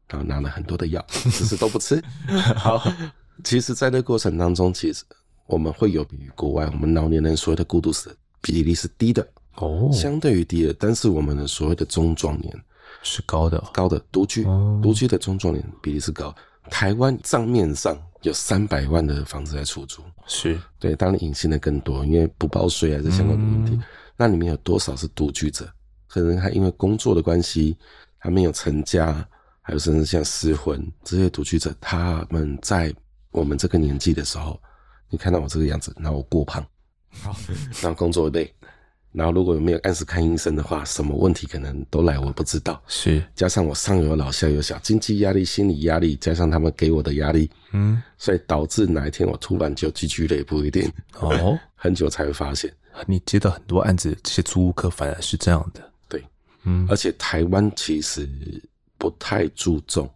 [0.09, 2.03] 然后拿了很多的药， 只是都不吃。
[2.55, 2.81] 好，
[3.43, 5.03] 其实在这个过程当中，其实
[5.45, 9.27] 我们会有比于国外，我们老年人所谓的孤独死比例是低的
[9.57, 10.73] 哦，相对于低的。
[10.79, 12.63] 但是我们的所谓的中壮年
[13.03, 14.43] 是高的，高的独居，
[14.81, 16.33] 独居的中壮年比例是高。
[16.69, 23.77] 台湾账面上有三百万的房子在出租，是对，当然隐性的更多，因为不报税还是相关的问题。
[24.15, 25.69] 那里面有多少是独居者？
[26.07, 27.75] 可能还因为工作的关系，
[28.17, 29.27] 还没有成家，
[29.61, 32.93] 还有甚至像失婚这些独居者，他们在
[33.31, 34.57] 我们这个年纪的时候，
[35.09, 36.65] 你看到我这个样子，然后我过胖，
[37.09, 37.35] 好，
[37.81, 38.53] 然后工作累，
[39.13, 42.81] 然后如果有没有按时看医生的话，什么问题可能都来，我不知道。
[42.87, 50.91] 是，加上我上有老下有小，经济压力、心理压力，加上他们给我的压力，嗯，所以导致哪一天我突然就 GG 了也不一定。
[51.19, 52.73] 哦， 很久才会发现。
[53.07, 55.91] 你接到很多案子，这些租屋客反而是这样的。
[56.09, 56.23] 对
[56.63, 58.27] 嗯，而且台湾其实
[58.97, 60.09] 不太注重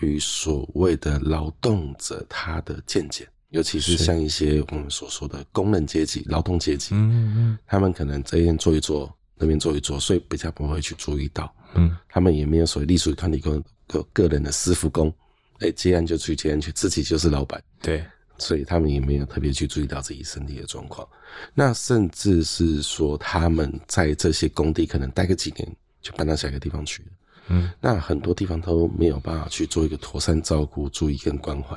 [0.00, 15.12] 与所谓的劳动者他的健检，尤其是像一些我们所说的工人阶级、劳动阶级，嗯嗯，他们可能这边做一做，那边做一做，所以比较不会去注意到，嗯，他们也没有所谓隶属于团体工个个人的师傅工，
[15.58, 18.02] 哎，接案就去接案去，自己就是老板，对，
[18.38, 21.06] 所以他们也没有特别去注意到自己身体的状况。
[21.52, 27.08] 那甚至是说，他们在这些工地可能待个几年，就搬到下一个地方去了。
[27.48, 31.76] 嗯，那很多地方都没有办法去做一个妥善照顾、注意跟关怀、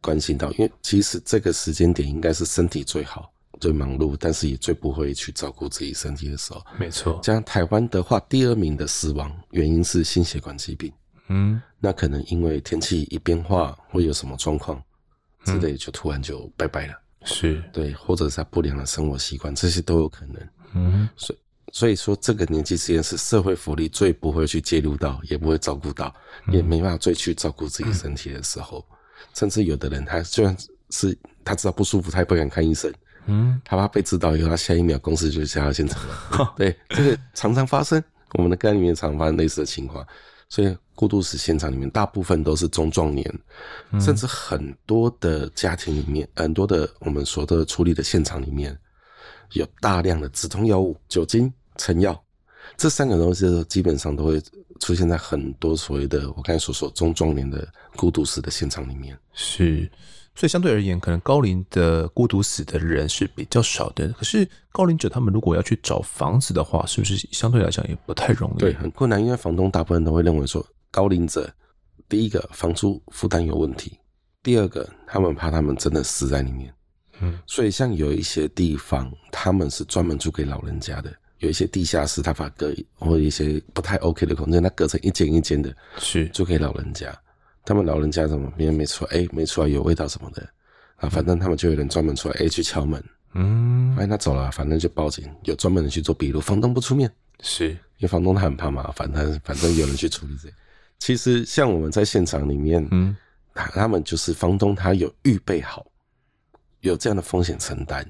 [0.00, 6.64] 关心到，因为其实这个时间点应该是身体最好、最忙碌，但是也最不会去照顾自己身体的时候。
[6.78, 7.20] 没错。
[7.22, 10.92] 像台湾的话，第二名的死亡原因是心血管疾病。
[11.28, 14.82] 嗯，那可能因为天气一变化，会有什么状况
[15.44, 16.94] 之类，就突然就拜拜了。
[17.24, 20.48] 是对，或者是他不良的生活习惯，这些都有可能。
[20.74, 21.38] 嗯，所以
[21.70, 26.14] 所以说，这个年纪之间是社会福利最不会去介入到，也不会照顾到，
[26.50, 28.82] 也没办法最去照顾自己身体的时候，
[29.38, 30.56] 甚至有的人他虽然
[30.90, 32.92] 是他知道不舒服，他也不敢看医生。
[33.26, 36.54] 嗯，他怕被知道以后，他下一秒公司就下到现场了。
[36.58, 38.02] 对，这个常常发生，
[38.34, 40.04] 我们的个案里面常常发生类似的情况。
[40.48, 43.40] 所以过度死现场里面，大部分都是中壮年，
[43.90, 48.76] 嗯，甚至很多的家庭里面，很多的我们所的处理的现场里面，
[49.52, 52.18] 有大量的止痛药物、酒精、成药，
[52.76, 54.40] 这三个东西基本上都会
[54.80, 59.18] 出现在很多所谓的我刚才所说中壮年的孤独死的现场里面。
[59.32, 59.90] 是。
[60.34, 64.06] 所以相对而言，可能高龄的孤独死的人是比较少的。
[64.10, 68.58] 可是高龄者他们如果要去找房子的话，是不是相对来讲也不太容易？
[68.60, 71.52] 对，很困难，因为房东大部分都会认为说，高龄者
[72.08, 73.98] 第一个房租负担有问题，
[74.40, 76.72] 第二个他们怕他们真的死在里面。
[77.20, 87.16] 嗯，所以像有一些地方，他们是专门租给老人家的，有一些地下室，他把隔或者一些不太 OK 的空间，他隔成一间一间的，是租给老人家。
[87.64, 89.10] 他们老人家怎么别人没出来？
[89.12, 90.42] 哎、欸，没出来有味道什么的
[90.96, 91.08] 啊？
[91.08, 93.02] 反正他们就有人专门出来，哎、欸，去敲门。
[93.34, 96.40] 嗯，发现他走了，反正就报警，有专门人去做笔录。
[96.40, 100.48] 房东不出面，是因为房东他很怕麻烦，他反正有人去处理这。
[100.98, 103.14] 其实像我们在现场里面，嗯，
[103.54, 105.86] 他他们就是房东，他有预备好
[106.80, 108.04] 有这样的风险承担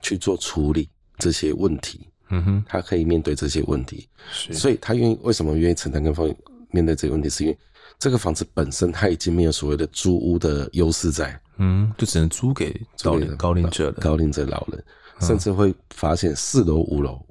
[0.00, 2.08] 去做处理这些问题。
[2.34, 4.08] 嗯哼，他可以面对这些问题，
[4.52, 6.36] 所以他愿意为什么愿意承担跟风险
[6.70, 7.58] 面对这个问题，是因为。
[7.96, 14.84] 这个房子本身它已经没有所谓的租屋的优势在，嗯，就只能租给高龄高龄者高龄者老人，
[15.20, 17.24] 甚至会发现四楼五楼，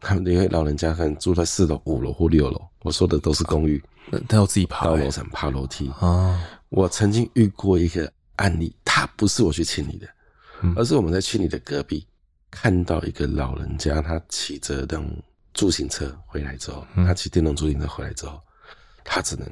[0.00, 3.80] 他们因为老人家可能住在四楼五楼或六楼，我说的都是公寓，
[4.28, 4.86] 他要自己爬。
[4.86, 5.88] 到楼层爬楼梯。
[6.00, 6.42] 啊。
[6.70, 10.08] 我曾经遇过一个案例，他不是我去清理的，
[10.74, 12.04] 而是我们在清理的隔壁
[12.50, 15.22] 看到一个老人家，他骑着那种
[15.54, 18.40] 助行车回来之后，他骑电动助行车回来之后，
[19.04, 19.48] 他只能。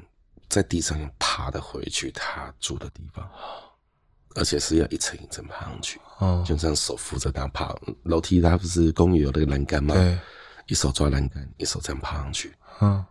[0.48, 3.28] 在地上用爬的回去他住的地方，
[4.36, 8.40] 而且是要一层一层爬上去，哦，就这样手扶着他爬楼梯。
[8.40, 9.96] 他不是公寓有那个栏杆吗？
[9.96, 10.16] 对，
[10.68, 12.54] 一手抓栏杆，一手这样爬上去。
[12.80, 13.04] 嗯，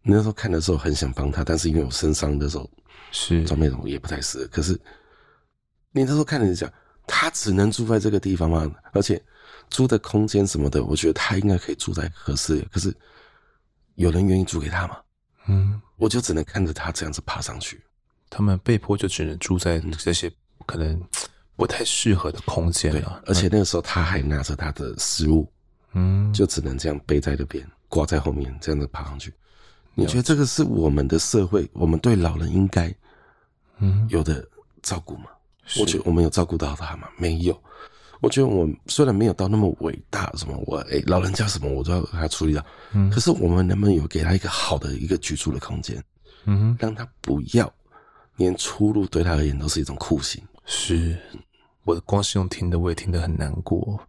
[0.00, 2.68] 那时候看的时候很想帮他，但是因为我身上的时候
[3.12, 4.46] 是装备也不太适合。
[4.46, 4.72] 可是
[5.92, 6.72] 你那时候看着讲，
[7.08, 8.70] 他只能住在这个地方吗？
[8.92, 9.20] 而且
[9.68, 12.66] 租的空间什么的，我觉得他应该可以住在合适的。
[12.70, 12.94] 可是
[13.96, 14.98] 有人愿意租给他吗？
[15.46, 17.82] 嗯，我就只能看着他这样子爬上去，
[18.30, 20.30] 他们被迫就只能住在这些
[20.66, 21.02] 可能
[21.56, 23.22] 不太适合的空间了。
[23.26, 25.50] 而且那个时候他还拿着他的食物，
[25.94, 29.32] 嗯，就只能这样背在那边，挂在后面，这样子爬上去。
[29.94, 32.94] 你觉得这个是我们的社会，我们对老人应该
[33.78, 34.46] 嗯有的
[34.82, 35.24] 照顾吗？
[35.78, 37.08] 我觉得我们有照顾到他吗？
[37.16, 37.60] 没有。
[38.20, 46.02] 我觉得我虽然没有到那么伟大，什么我哎、欸、老人家什么我都要给他处理掉，嗯，可是我们能不能有给他一个好的一个居住的空间，
[46.44, 47.72] 嗯，让他不要
[48.34, 50.42] 连出路对他而言都是一种酷刑。
[50.64, 51.16] 是，
[51.84, 54.00] 我的光是用听的我也听得很难过。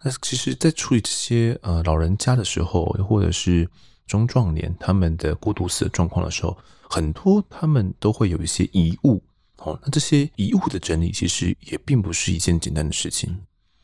[0.00, 3.68] 那其实，在处理这些呃老人家的时候，或者是
[4.06, 6.56] 中壮年他们的孤独死的状况的时候，
[6.88, 9.20] 很多他们都会有一些遗物。
[9.66, 13.36] 哦，那这些遗物的整理其实也并不是一件简单的事情。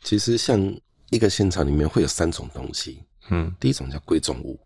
[0.02, 0.58] 其实，像
[1.10, 4.58] 一个现场里面会有三种东西，嗯，第一种叫贵重物，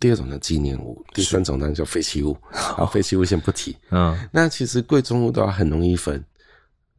[0.00, 2.36] 第二种叫纪念物，第三种呢叫废弃物。
[2.50, 6.24] 好，废弃物先不提，嗯，那其实贵重物的话很容易分，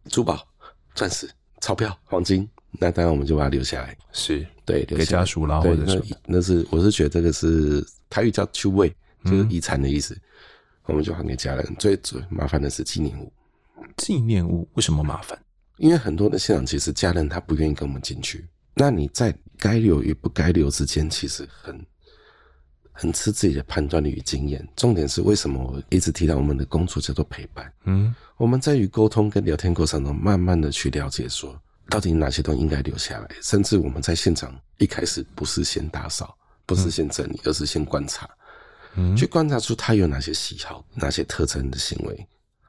[0.10, 0.48] 珠宝、
[0.96, 1.30] 钻石、
[1.62, 2.48] 钞票、黄金，
[2.80, 8.94] 那当然我们就把它留下来，是对留，给家属啦，或者那那是我是觉得这个是台语叫去位，
[9.26, 10.18] 就是遗产的意思，
[10.86, 11.76] 我们就还给家人。
[11.80, 13.32] 最最麻烦的是纪念物，
[13.98, 15.38] 纪念物为什么麻烦？
[15.78, 18.48] 因为很多的现场，其实家人他不愿意跟我们进去。
[18.74, 21.86] 那你在该留与不该留之间，其实很
[22.92, 24.66] 很吃自己的判断力与经验。
[24.76, 27.72] 重点是为什么我一直提到我们的工作叫做陪伴？
[27.86, 31.58] 嗯，我们在与沟通跟聊天过程中，慢慢的去了解说，
[31.90, 33.30] 到底哪些东西应该留下来。
[33.42, 38.30] 甚至我们在现场一开始不是先打扫，不是先整理，嗯、而是先观察，
[38.96, 42.28] 嗯，去观察出他有哪些喜好、哪些特征的行为，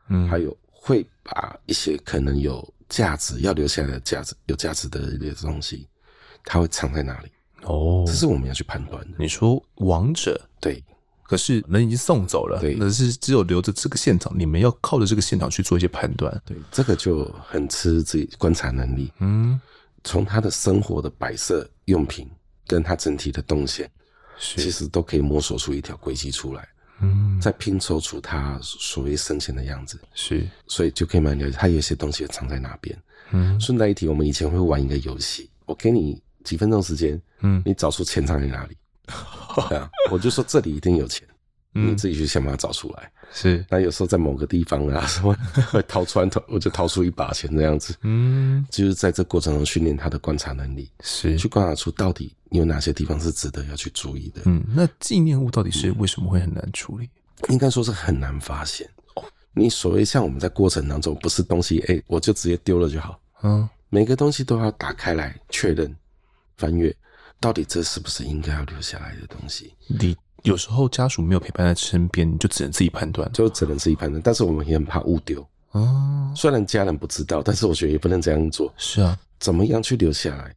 [0.08, 0.56] 嗯，还有。
[0.82, 5.86] 会把一些可能有价值要留下来的价值、有价值的一些东西，
[6.44, 7.28] 它会藏在哪里？
[7.64, 9.16] 哦，这是我们要去判断的。
[9.18, 10.82] 你说王者对，
[11.22, 16.42] 可是人已经送走了，对，可是只有留着这个现场，你们要靠着这个现场去做一些判断。
[16.46, 19.12] 对，这个就很吃自己观察能力。
[19.18, 19.60] 嗯，
[20.02, 22.28] 从他的生活的摆设用品
[22.66, 23.90] 跟他整体的动线，
[24.38, 26.66] 其实都可以摸索出一条轨迹出来。
[27.00, 29.98] 嗯，再拼凑出他所谓生前的样子。
[30.14, 32.96] 是，所以就可以蛮了解他有些东西藏在哪边。
[33.32, 36.20] 嗯，顺带一提，我们以前会玩一个游戏，我给你。
[36.42, 38.74] 几分钟时间，嗯，你找出钱藏在哪里？
[39.68, 41.29] 对啊，我就说这里一定有钱，嗯，
[41.72, 43.10] 你自己去想办法找出来。
[43.32, 45.36] 是，那有时候在某个地方啊， 什么
[45.70, 54.42] 会掏出来，掏 我就掏出一把钱这样子，嗯，就是在这过程中训练他的观察能力，是去观察出到底有哪些地方是值得要去注意的。
[54.46, 57.08] 嗯，那纪念物到底是为什么会很难处理？
[57.48, 58.88] 应该说是很难发现。
[59.14, 63.20] 哦，你所谓像我们在过程当中，不是东西，哎、欸，我就直接丢了就好。
[63.42, 65.94] 嗯，每个东西都要打开来确认。
[66.56, 66.94] 翻阅，
[67.40, 69.72] 到底这是不是应该要留下来的东西？
[69.86, 74.20] 你有时候家属没有陪伴在身边，你就只能自己判断，就只能自己判断。
[74.22, 76.32] 但是我们也很怕误丢哦。
[76.34, 78.72] 虽然家人不知道，但是我觉得也不能这样做。
[78.76, 80.54] 是啊，怎么样去留下来，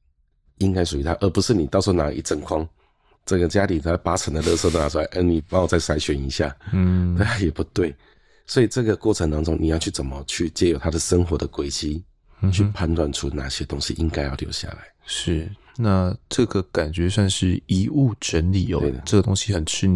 [0.60, 2.68] 应该属于他，而不是你到时候拿一整筐，
[3.26, 7.94] 这个家里他八成的垃圾都拿出来，嗯，你帮我再筛选一下，嗯， 那也不对。
[8.46, 12.04] 所以这个过程当中，你要去怎么去借由他的生活的轨迹，
[12.42, 14.80] 嗯、去判断出哪些东西应该要留下来。
[15.06, 15.50] 是。
[15.76, 19.88] 那这个感觉算是遗物整理哦，这个东西很吃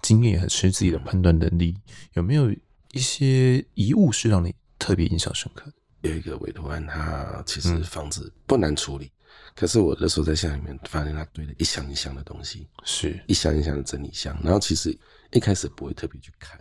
[0.00, 1.76] 经验，也很吃自己的判断能力。
[2.12, 2.48] 有没有
[2.92, 6.08] 一些遗物是让你特别印象深刻的？
[6.08, 9.10] 有一个委托案，它其实房子不难处理，嗯、
[9.56, 14.38] 可是我那时候在箱里面发现它堆了一箱一箱的东西，是一箱一箱的整理箱。
[14.44, 14.96] 然后其实
[15.32, 16.56] 一开始不会特别去看，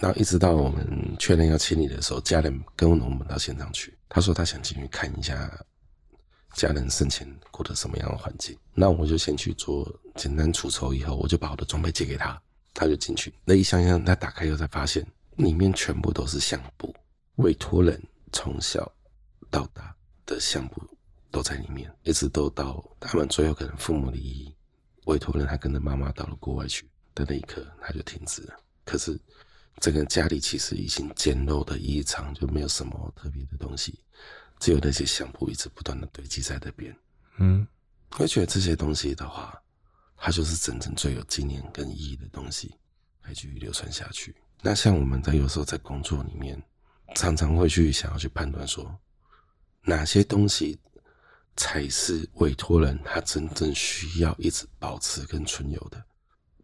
[0.00, 0.84] 然后一直到我们
[1.18, 5.48] 确认要清理的时候，家人跟我们到现场去，他说他想进去看一下。
[6.56, 8.56] 家人生前过的什么样的环境？
[8.74, 12.40] 那我就先去做简单除臭，以后我就把我的装备借给他，
[12.72, 13.32] 他就进去。
[13.44, 16.94] 那一箱箱，他打开以后才发现，里面全部都是相簿，
[17.36, 18.90] 委托人从小
[19.50, 20.82] 到大的相簿
[21.30, 24.54] 都在里面，一直都到他们最后可能父母离异，
[25.04, 28.54] 委托人他跟着妈妈到了国外去的那一刻，他就停止了。
[28.84, 29.18] 可是
[29.80, 34.00] 整个家里其实已经简陋的异常，就没有什么特别的东西。
[34.58, 36.96] 只有那些相簿一直不断的堆积在那边，
[37.38, 37.66] 嗯，
[38.18, 39.60] 我觉得这些东西的话，
[40.16, 42.74] 它就是真正最有纪念跟意义的东西，
[43.22, 44.34] 来继续流传下去。
[44.62, 46.60] 那像我们在有时候在工作里面，
[47.14, 48.98] 常常会去想要去判断说，
[49.82, 50.78] 哪些东西
[51.54, 56.02] 才是委托人他真正需要一直保持跟存有的，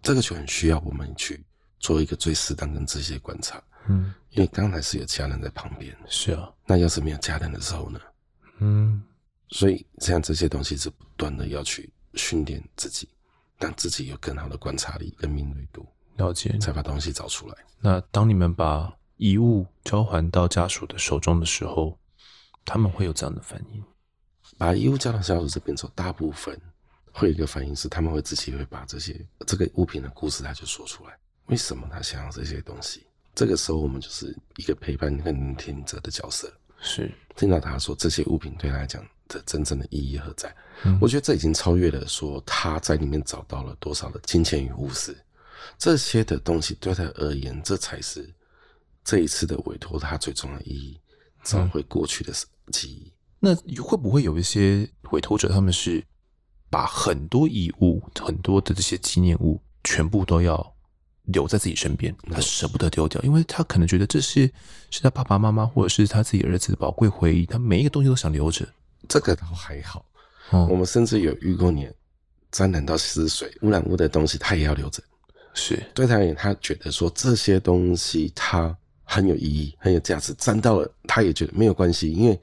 [0.02, 1.44] 这个就很需要我们去
[1.78, 3.62] 做一个最适当跟仔细的观察。
[3.88, 6.50] 嗯，因为刚才是有家人在旁边，是啊。
[6.66, 8.00] 那要是没有家人的时候呢？
[8.60, 9.02] 嗯，
[9.50, 13.08] 所以像这些东西是不断的要去训练自己，
[13.58, 17.54] 让自己有更好的观察力跟敏锐度，了解，才把东西找出来。
[17.78, 21.98] 那当你们把遗物交还到家属的手中的时候，
[22.64, 23.84] 他们会有这样的反应？
[24.56, 26.58] 把遗物交到家属这边走，大部分
[27.10, 33.04] 会有一个反应是，他们会自己会把这些这个物品的故事，他就说出来，为什么他想要这些东西。
[33.34, 40.54] 这个时候，我们就是一个陪伴跟聆听者的角色，是听到他说这些物品对他来讲的真正的意义何在？
[40.84, 45.16] 嗯、我觉得这已经超越了说他在里面找到了多少的金钱与物质，
[45.78, 48.28] 这些的东西对他而言，这才是
[49.02, 51.00] 这一次的委托他最重要的意义，
[51.42, 52.32] 找回过去的
[52.70, 53.12] 记忆。
[53.40, 56.04] 嗯、那会不会有一些委托者，他们是
[56.68, 60.71] 把很多遗物、很多的这些纪念物全部都要？
[61.26, 64.50] 留在自己身边，他舍不得丢掉，因为他可能觉得这是
[64.90, 68.66] 是他爸爸妈妈或者是他自己儿子的宝贵回忆，他每一个东西都想留着。
[69.08, 70.04] 这个倒还好，
[70.50, 71.94] 哦、我们甚至有遇过年
[72.50, 75.00] 沾染到湿水、污染物的东西，他也要留着。
[75.54, 82.40] 是对他而言，他觉得说这些东西他很有意义、很有价值，沾到了他也觉得没有关系，因为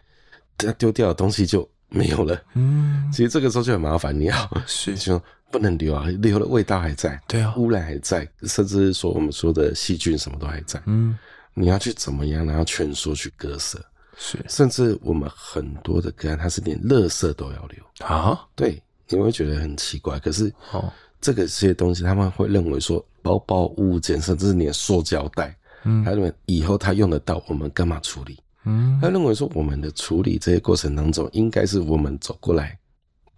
[0.57, 2.41] 他丢掉的东西就没有了。
[2.53, 5.21] 嗯，其实这个时候就很麻烦，你要是 就。
[5.51, 10.81] 不能留啊，留的味道还在，对啊，污染还在，甚至说我们说的细菌什么都还在。
[10.85, 11.17] 嗯，
[11.53, 13.83] 你要去怎么样，然后劝说去割舍，
[14.17, 18.39] 是，甚至我们很多的个案，他是连垃圾都要留啊。
[18.55, 28.39] 对，你会觉得很奇怪，可是哦，这个这些东西他们会认为说，包包物件，甚至是连塑胶袋，嗯，他认为以后他用得到，我们干嘛处理？
[28.65, 32.78] 嗯，他认为说，我们的处理这些过程当中，应该是我们走过来。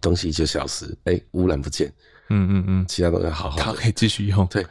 [0.02, 1.90] 东西就消失，哎、欸，污染不见，
[2.28, 4.46] 嗯嗯嗯，其他都要好好，他可以继续用。
[4.48, 4.66] 对，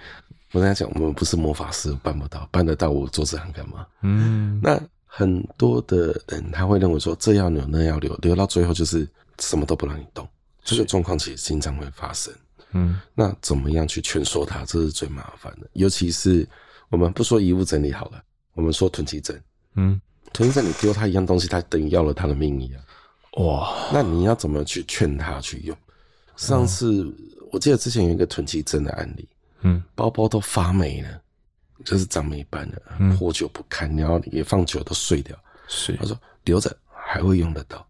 [0.52, 3.88] 我跟他讲，我们不是魔法师，办不到，办得到，我做这行干嘛？
[4.04, 9.08] 嗯，那很多的人他会认为说，这要留那要留，留到最后就是
[9.40, 10.28] 什么都不让你动。
[10.64, 12.32] 这个状况其实经常会发生。
[12.74, 15.68] 嗯，那怎么样去劝说他，这是最麻烦的。
[15.74, 16.48] 尤其是
[16.90, 18.22] 我们不说遗物整理好了，
[18.54, 19.38] 我们说囤积症。
[19.76, 20.00] 嗯，
[20.32, 22.82] 囤积症你丢他一样东西，他等于要了他的命一样。
[23.38, 25.78] 哇，那你要怎么去劝他去用？
[26.36, 27.16] 上次、嗯、
[27.52, 29.28] 我记得之前有一个囤积症的案例，
[29.62, 31.10] 嗯，包包都发霉了。
[31.84, 35.36] 就是长霉斑了，破旧不堪，然后也放久都碎掉。
[35.68, 37.88] 是，他说留着还会用得到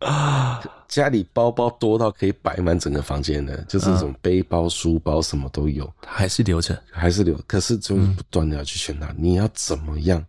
[0.00, 0.60] 啊。
[0.90, 7.38] 家里包包多到可以摆满整个房间的，就是这种背包、书包什么都有，还是留着，还是留。
[7.46, 10.24] 可是就是不断的要去劝他，你要怎么样，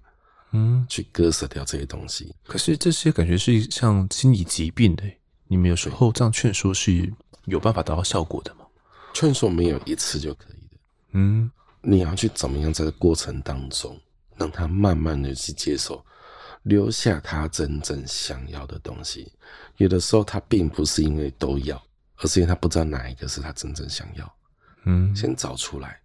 [0.52, 2.34] 嗯，去割舍掉这些东西。
[2.44, 5.04] 可是这些感觉是像心理疾病的，
[5.48, 7.12] 你们有时候这样劝说是
[7.46, 8.66] 有办法达到效果的吗？
[9.14, 10.78] 劝说没有一次就可以的，
[11.12, 11.52] 嗯。
[11.84, 14.00] 你要去怎么样，在这过程当中，
[14.38, 16.06] 让他慢慢的去接受，
[16.62, 19.32] 留下他真正想要的东西。
[19.78, 21.82] 有的时候他并不是因为都要，
[22.18, 24.32] 而是因为他不知道哪一个是他真正想要。
[24.86, 26.00] 嗯，先找出来，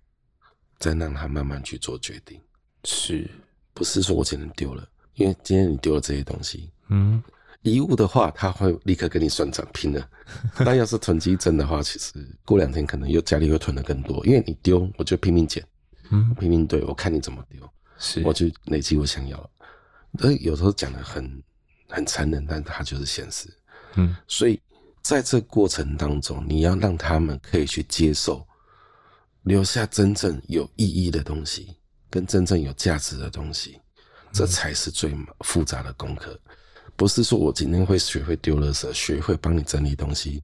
[0.79, 2.41] 再让他慢慢去做决定。
[2.85, 3.29] 是，
[3.77, 4.89] 不是说我只能丢了？
[5.15, 7.23] 因为今天你丢了这些东西，嗯。
[7.63, 10.09] 遗物的话，他会立刻跟你算账拼了。
[10.65, 12.13] 但要是囤积症的话，其实
[12.45, 15.67] 过两天可能又家里又囤的更多，因为你丢，我就拼命捡，
[16.11, 17.61] 嗯，拼命对，我看你怎么丢，
[17.99, 19.51] 是，我就累积我想要。
[20.19, 21.43] 呃，有时候讲的很
[21.89, 23.49] 很残忍，但它就是现实。
[23.97, 24.61] 嗯，所以
[25.03, 28.47] 在这过程当中，你要让他们可以去接受，
[29.43, 31.75] 留下真正有意义的东西，
[32.17, 33.79] 跟真正有价值的东西，
[34.33, 36.41] 这才是最复杂的功课。
[36.97, 40.43] 不是说我今天会学会丢垃圾，学会帮你整理东西，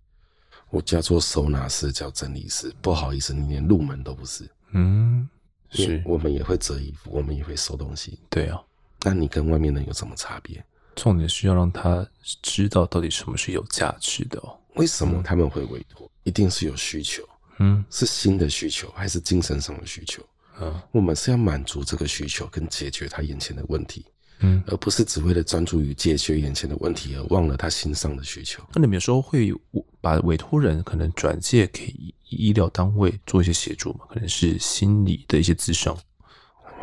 [0.68, 2.70] 我叫做收纳师，叫整理师。
[2.82, 4.46] 不好意思，你连入门都不是。
[4.72, 5.26] 嗯，
[5.70, 6.02] 是。
[6.04, 8.18] 我们也会折衣服，我们也会收东西。
[8.28, 8.60] 对啊，
[9.00, 10.62] 那你跟外面人有什么差别？
[10.94, 12.06] 重点是要让他
[12.42, 14.54] 知道到底什么是有价值的哦。
[14.74, 16.06] 为什么他们会委托？
[16.24, 17.26] 一定是有需求。
[17.60, 20.22] 嗯，是新的需求还是精神上的需求？
[20.60, 24.04] 嗯，我们是要满足这个需求跟解决他眼前的问题。
[24.44, 28.60] 嗯，而不是只为了专注于解决眼前的问题而忘了他心上的需求。
[28.74, 29.54] 那你们有时候会
[30.00, 31.94] 把委托人可能转介给
[32.28, 34.00] 医疗单位做一些协助吗？
[34.10, 35.96] 可能是心理的一些咨商。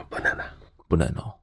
[0.09, 0.45] 不能啊，
[0.87, 1.33] 不能哦。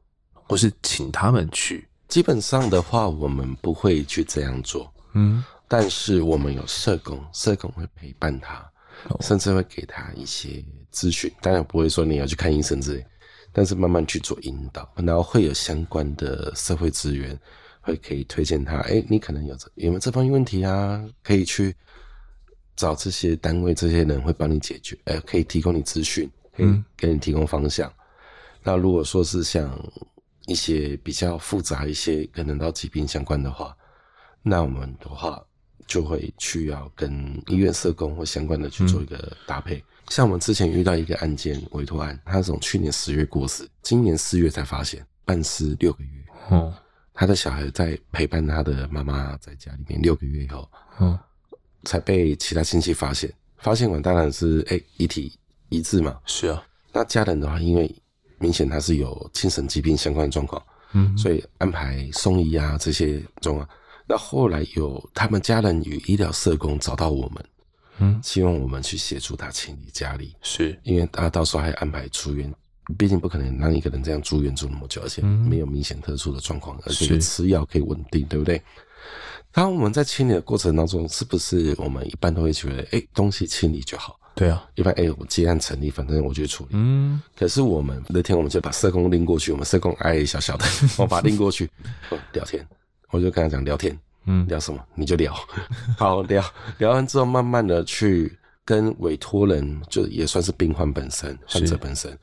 [0.48, 1.86] 或是请他们去。
[2.08, 4.90] 基本上的话，我们不会去这样做。
[5.12, 8.64] 嗯，但是我们有社工，社工会陪伴他，
[9.20, 10.64] 甚至会给他一些
[10.96, 11.30] 资讯。
[11.42, 13.06] 当然不会说你要去看医生之类。
[13.52, 17.38] 但是慢慢去做引导，然后会有相关的社会资源，
[17.80, 18.76] 会可以推荐他。
[18.80, 21.02] 哎、欸，你可能有这有没有这方面问题啊？
[21.22, 21.74] 可以去
[22.74, 24.94] 找这些单位，这些人会帮你解决。
[25.04, 27.88] 哎、欸，可以提供你资讯，可以给你提供方向。
[27.88, 27.96] 嗯、
[28.62, 29.72] 那如果说是像
[30.46, 33.74] 一些比较复杂一些，可能到疾病相关的话，
[34.42, 35.42] 那我们的话
[35.86, 39.76] 就会去要跟医院社工或相关的去做一个搭配。
[39.76, 46.10] 嗯像我们之前遇到一个案件委托案，他是从去年十月过世，今年四月才发现半尸六个月。
[46.50, 46.72] 哦，
[47.12, 50.70] 他的小孩在陪伴他的妈妈在家里面六个月以后，
[51.00, 51.18] 嗯，
[51.82, 53.28] 才被其他亲戚发现。
[53.58, 55.36] 发现完当然是哎遗体
[55.70, 56.16] 遗弃嘛。
[56.24, 56.64] 是啊。
[56.92, 57.92] 那家人的话，因为
[58.38, 60.62] 明显他是有精神疾病相关的状况，
[60.92, 63.68] 嗯，所以安排送医啊这些状况。
[64.06, 67.44] 那后来有他们家人与医疗社工找到我们。
[67.98, 72.52] 嗯，希望我们去协助他清理家里，是因为他到时候还安排出院，
[72.98, 78.60] 毕竟不可能让一个人这样住院住那么久，而且没有明显特殊的状况，而且吃药可以稳定，对不对？
[79.50, 84.20] 当我们在清理的过程当中，是不是我们一般都会觉得，哎，东西清理就好？
[84.34, 86.70] 对啊，一般哎，我接案成立，反正我就处理。
[86.72, 90.66] 嗯，可是我们那天我们就把社工拎过去，我们社工矮矮小小的，
[90.98, 91.70] 我把他拎过去
[92.34, 92.62] 聊天，
[93.10, 93.98] 我就跟他讲聊天。
[94.28, 95.32] 嗯，聊什么你就聊，
[95.96, 96.44] 好聊
[96.78, 102.18] 聊完之后，慢慢的去跟委托人，就也算是病患本身、患者本身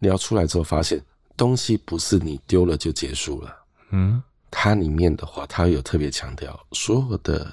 [0.00, 1.00] 聊出来之后，发现
[1.34, 3.56] 东西不是你丢了就结束了。
[3.90, 7.50] 嗯，它里面的话，它有特别强调，所有的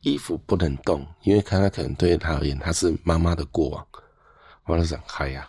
[0.00, 3.86] 衣服不能动，因为看他可能对他而言，他是妈妈的过往。
[4.64, 5.46] 我就想，嗨呀，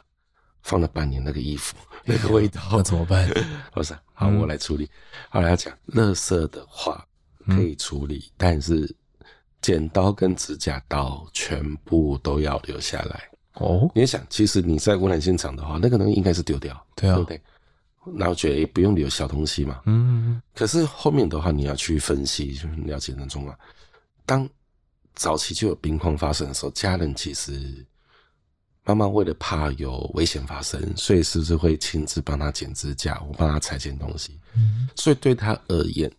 [0.61, 1.78] 放了半年那个衣服，
[2.08, 3.30] 那个味道，那怎么办？
[3.76, 4.89] 我说好，我来处理。
[5.30, 7.05] 后来他讲，垃圾的话。
[7.49, 8.93] 可以处理，嗯、但是
[9.62, 13.89] 剪刀跟指甲刀全部都要留下来哦。
[13.95, 17.41] 你想，其实你在污染现场的话，那个东西应该是丢掉，对啊，对不对？
[18.18, 20.41] 然后觉得也不用留小东西嘛，嗯。
[20.53, 23.58] 可是后面的话，你要去分析，去了解那种啊。
[24.26, 24.45] 当
[25.16, 27.86] 早期就有冰况发生的时候，家人其实
[28.88, 34.40] 妈妈为了怕有危险发生，所以是不是会亲自帮他剪指甲，我帮他裁剪东西。
[34.56, 36.10] 嗯，所以对他而言，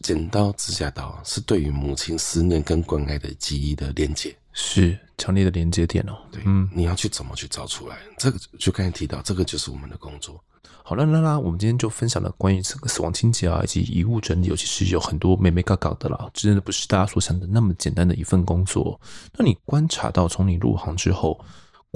[0.00, 6.18] 剪刀、指甲刀是对于母亲思念跟关爱的记忆的连接，是强烈的连接点哦。
[6.32, 7.96] 对，嗯，你要去怎么去找出来？
[8.18, 10.42] 这个就刚才提到，这个就是我们的工作。
[10.82, 19.00] 好了，啦啦，我们今天就分享了关于这个死亡清洁啊，以及遗物整理，尤其是有很多妹妹搞搞的啦，真的不是大家所想的那么简单的一份工作。
[19.36, 21.40] 那你观察到，从你入行之后，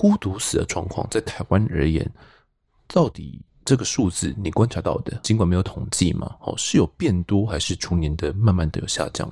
[0.01, 2.11] 孤独死的状况在台湾而言，
[2.87, 9.31] 到底这个数字你观察到的，尽管没有统计嘛，哦，是有变多，还是逐年的慢慢的有下降？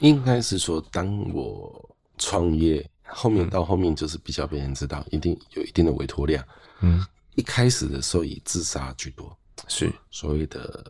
[0.00, 6.44] 应该是说，当我创业后面到后面，就是比较被人知道，一定有一定的委托量，
[6.80, 7.06] 嗯。
[7.36, 9.36] 一开始的时候以自杀居多，
[9.68, 10.84] 是所谓的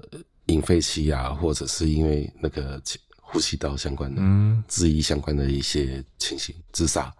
[0.46, 2.80] 隐肺期啊，或者是因为那个
[3.20, 7.14] 呼吸道相关的、嗯自縊相关的一些情形自杀。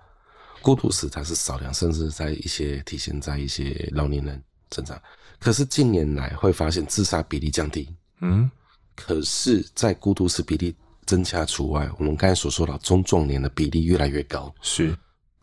[0.65, 4.43] 孤独死它是少量，甚至在一些体现在一些老年人
[4.75, 4.99] 身上。
[5.39, 7.87] 可是近年来会发现自杀比例降低，
[8.23, 8.51] 嗯，
[8.97, 14.97] 可是，在孤独死比例增加除外，我们刚才所说的中壮年的比例越来越高，是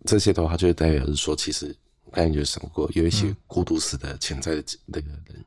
[0.06, 1.68] 这些的话就代表是说其实
[2.06, 2.12] 我。
[2.12, 5.46] 刚才就想过，有一些孤独死的潜在的那个人，嗯、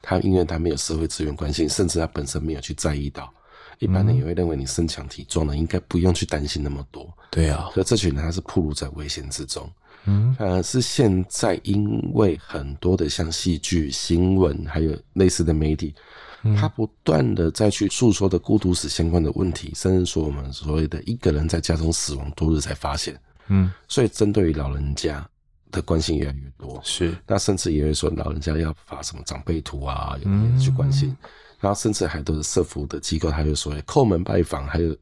[0.00, 3.34] 他因为他没有社会资源关系，甚至他本身没有去在意到，
[3.78, 7.08] 一般人也会认为你身强体壮的，应该不用去担心那么多。
[7.30, 9.70] 对啊，可这群人他是暴露在危险之中。
[10.04, 15.94] 嗯，反而是现在因为很多的像戏剧、新闻，还有类似的媒体，
[16.42, 23.18] 嗯、他不断的再去诉说的孤独死相关的问题，甚至说我们所谓的一个人在家中死亡多日才发现。
[23.48, 25.28] 嗯，所以针对于老人家。
[25.70, 31.28] 的关心越来越多，是，那甚至也会说老人家要发什么长辈图啊，有人去关心，嗯、
[31.60, 34.96] 然后甚至还都是社福的机构，还有所谓叩门拜访，还有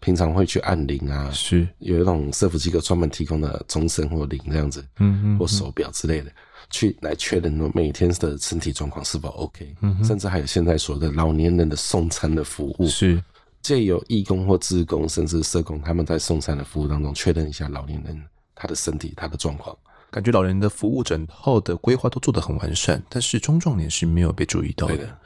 [0.00, 6.30] 平常会去按铃啊，是，有一种社福机构专门提供的钟声或铃这样子，嗯嗯，或手表之类的，
[6.70, 13.22] 去来确认每天的身体状况是否 OK，嗯，甚至还有现在所谓的老年人的送餐的服务，是，
[13.60, 18.22] 借由义工或志工，甚至社工，他们在送餐的服务当中确认一下老年人
[18.54, 19.76] 他的身体他的状况。
[20.10, 25.18] 感觉老人的服务整套的规划都做得很完善，但是中壮年是没有被注意到的。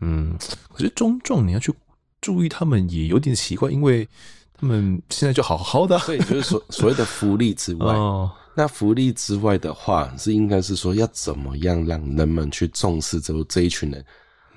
[0.00, 0.36] 的嗯，
[0.72, 1.72] 可是中壮你要去
[2.20, 4.08] 注意他们也有点奇怪，因为
[4.58, 5.98] 他们现在就好好的。
[5.98, 14.04] 所以就是所所谓的福利之外， 哦、那福利之外的话，是应该是说要怎么样让人们去重视这这一群人？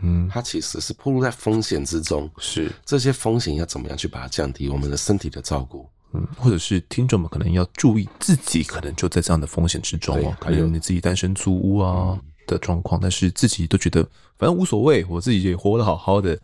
[0.01, 4.69] 嗯，他其实是暴露在风险之中，是这些风险要怎么样去把它降低？
[4.69, 5.87] 我们的身体的照顾。
[6.13, 10.35] 嗯，或者是听众们可能要注意自己，可能就在这样的风险之中哦。
[10.39, 12.19] 可能你自己单身租屋啊
[12.49, 14.01] 的状况，但是自己都觉得
[14.37, 16.37] 反正无所谓，我自己也活得好好的，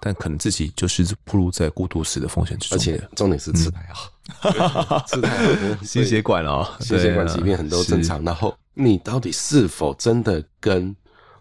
[0.00, 2.76] 但可能自己就是暴露在孤独死的风险之中。
[2.76, 8.22] 而且重点是吃太好，吃太好，心血管啊，心血管疾病很多正常。
[8.22, 10.94] 然后你到底是否真的跟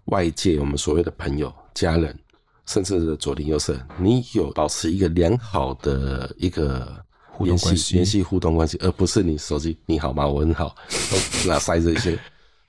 [0.05, 2.17] 外界我们所谓的朋友、家人，
[2.65, 7.05] 甚至是左邻右舍，你有保持一个良好的一个。
[7.39, 10.25] 联系联系互动关系，而不是你手机你好吗？
[10.25, 12.17] 我很好，都哪塞这些？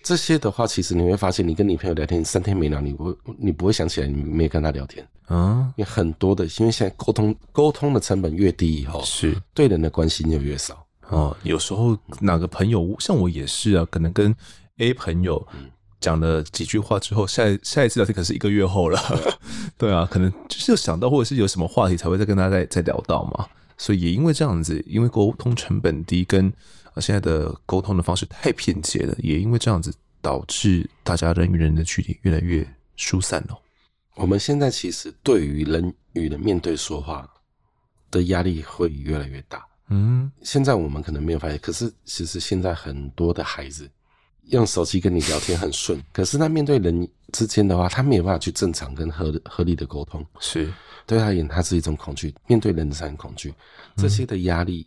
[0.09, 5.71] 这些的话，其实你会发现，你跟你朋友聊天三天没聊，你不你不会想起来你没跟他聊天啊。
[5.77, 11.37] 因为很多的，因为现在沟通沟通的成本越低以后，是对人的关心就越少哦。
[11.43, 14.35] 有时候哪个朋友像我也是啊，可能跟
[14.79, 15.47] A 朋友
[16.01, 18.99] 讲了几句话之后，下下一次聊天可能是一个月后了。
[19.77, 23.47] 对啊，可能就是想到或者是有什么话题才会再跟他再再聊到嘛。
[23.77, 26.51] 所以也因为这样子，因为沟通成本低，跟
[27.01, 33.59] 现在的沟通的方式太便捷了，也因为这样子导致大家人与人的距离越来越疏散了。
[34.15, 37.29] 我们现在其实对于人与人面对说话
[38.11, 39.65] 的压力会越来越大。
[39.91, 43.89] 嗯，现在我们可能没有发现，可是其实现在很多的孩子
[44.47, 50.25] 用手机跟你聊天很顺，可是他面对人之间的话，他没有办法去正常跟合合理的沟通。
[50.41, 50.73] 是。
[51.07, 53.55] 对他而言，他是一种恐惧，面对人的是恐惧，
[53.97, 54.87] 这些的压力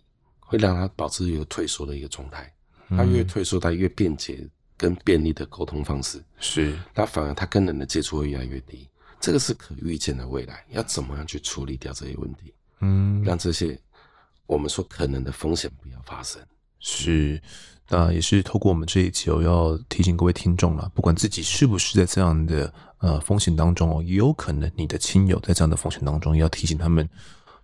[0.51, 2.53] 会让他保持一个退缩的一个状态。
[2.89, 4.45] 他越退缩，他越便捷
[4.75, 8.85] 跟便利的沟通方式，是，他反而他跟人的接触会越来越低。
[9.21, 12.53] 这个是可预见的未来，要怎么样去处理掉这些问题？
[12.81, 13.79] 嗯，让这些
[14.45, 16.41] 我们说可能的风险不要发生。
[16.79, 17.41] 是。
[17.87, 27.07] 那也是透过我们这一集哦，要提醒各位听众了，不管自己是不是在这样的呃风险当中哦，也有可能你的亲友在这样的风险当中，也要提醒他们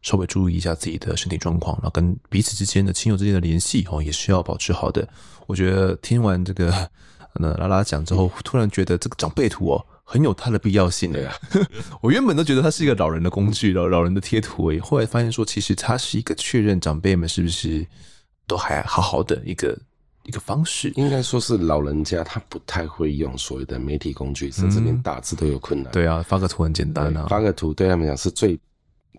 [0.01, 5.07] 稍微注意一下自己的身体状况，然后跟彼此之间的亲友之间的联系哦，也是要保持好的。
[5.45, 6.89] 我觉得听完这个
[7.33, 11.33] 那 拉拉讲之后，突然觉得这个长辈图哦，很有它的必要性的呀。
[12.01, 17.85] 我原本都觉得它是一个老人的工具，老老人的贴图诶，后来发现说，其实它是一个确认长辈们是不是
[18.45, 19.77] 都还好好的一个。
[20.23, 20.91] 一个方式。
[20.97, 25.89] 应该说是老人家他不太会用所谓的媒体工具，甚至连打字都有困难。
[25.93, 28.59] 对啊，发个图很简单啊，发个图对他们讲是最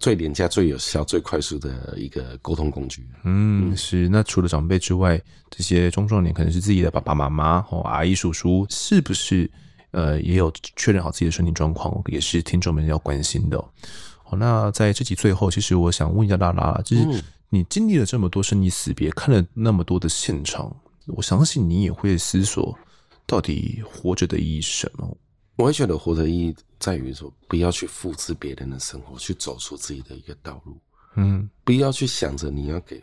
[0.01, 3.07] 最廉价、最有效、最快速的一个沟通工具。
[3.24, 4.09] 嗯，是。
[4.09, 5.20] 那除了长辈之外，
[5.51, 9.51] 这些中壮年可能是自己的爸爸妈妈、哦阿姨叔叔，是不是
[9.90, 13.59] 呃也有确认好自己的身体状况，也是听众们要关心的。
[13.59, 20.74] 哦，那在这集最后，其实我想问一下拉拉，就是你经历了这么多生离死别，看了那么多的现场，
[21.07, 22.78] 我相信你也会思索，
[23.26, 25.16] 到底活着的意义是什么？
[25.57, 30.79] 我会觉得活着意义在于说，不要去复制别人的生活，去走出自己的一个道路。
[31.16, 33.03] 嗯，不要去想着你要给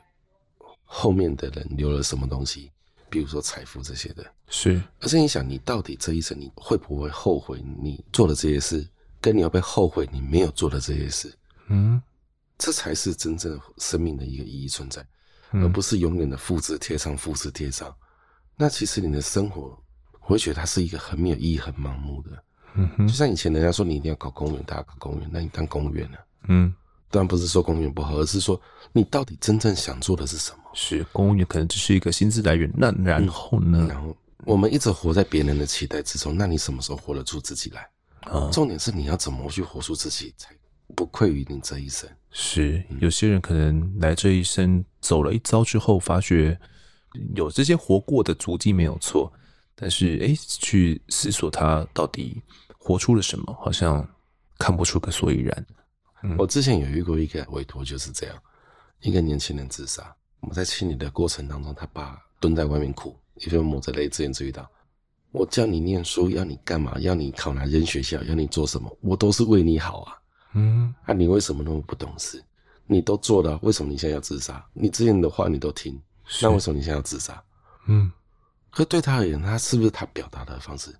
[0.83, 2.71] 后面的人留了什么东西，
[3.09, 4.25] 比如说财富这些的。
[4.47, 8.87] 是，而是你想，你到底这一生你会不会后悔你做的这些事？
[9.21, 11.33] 跟你要不要后悔你没有做的这些事，
[11.69, 11.99] 嗯，
[12.59, 15.03] 这才是真正生命的一个意义存在，
[15.51, 17.91] 嗯、而不是永远的复制贴上、复制贴上。
[18.55, 19.77] 那其实你的生活，
[20.21, 22.43] 我会觉得它是一个很没有意义、很盲目的。
[22.75, 26.19] 嗯哼，就像以前人家说你一定要考公务员，大家考公务员，那你当公务员啊。
[26.47, 26.73] 嗯，
[27.09, 28.59] 当然不是说公务员不好，而是说
[28.91, 30.63] 你到底真正想做的是什么？
[30.73, 33.79] 是公务员可能只是一个薪资来源，那然后呢？
[33.81, 37.89] 嗯、然后我们一直活在别人的期待之中，那你什么时候活得出自己来？
[38.31, 40.49] 啊重点是你要怎么去活出自己，才
[40.95, 42.09] 不愧于你这一生。
[42.31, 46.59] 是，有些人可能来这一生走了一遭之后，发觉
[47.35, 49.31] 有这些活过的足迹没有错，
[49.75, 52.41] 但是哎，去思索他到底
[52.77, 54.07] 活出了什么，好像
[54.57, 55.65] 看不出个所以然。
[56.23, 58.35] 嗯，我之前有遇过一个委托，就是这样，
[59.01, 64.69] 一个年轻人自杀，我们在清理的过程当中，他爸蹲在外面哭，一边抹着泪自言自语道。
[65.31, 66.97] 我叫你念书，要你干嘛？
[66.99, 68.23] 要你考哪间学校？
[68.23, 68.97] 要你做什么？
[69.01, 70.13] 我都是为你好啊。
[70.53, 72.41] 嗯，啊，你为什么那么不懂事？
[72.87, 74.65] 你都做了，为什么你现在要自杀？
[74.71, 76.01] 你之前的话你都听，
[76.41, 77.43] 那为什么你现在要自杀？
[77.87, 78.09] 嗯，
[78.75, 80.93] 可对他而言，他是不是他表达的方式，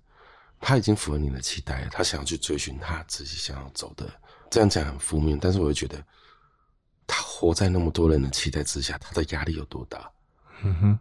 [0.58, 1.88] 他已经符合你的期待了？
[1.92, 4.10] 他想要去追寻他自己想要走的，
[4.50, 6.02] 这样讲很负面，但是我会觉得，
[7.06, 10.10] 他活在那么多人的期待之下，他的压力有多大？
[10.62, 10.98] 嗯哼。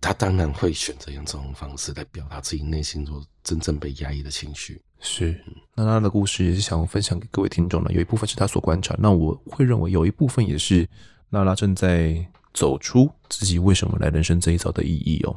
[0.00, 4.78] 他当然会选择用这种方式来表达自己内心中真正被压抑的情绪。
[5.00, 5.42] 是，
[5.74, 7.90] 那他的故事也是想分享给各位听众的。
[7.90, 10.86] 有一部分是他所观察，那我会认为有一部分也是
[11.30, 12.14] 娜拉正在
[12.52, 15.34] 走出自己为什么来人生这一遭的意义哦。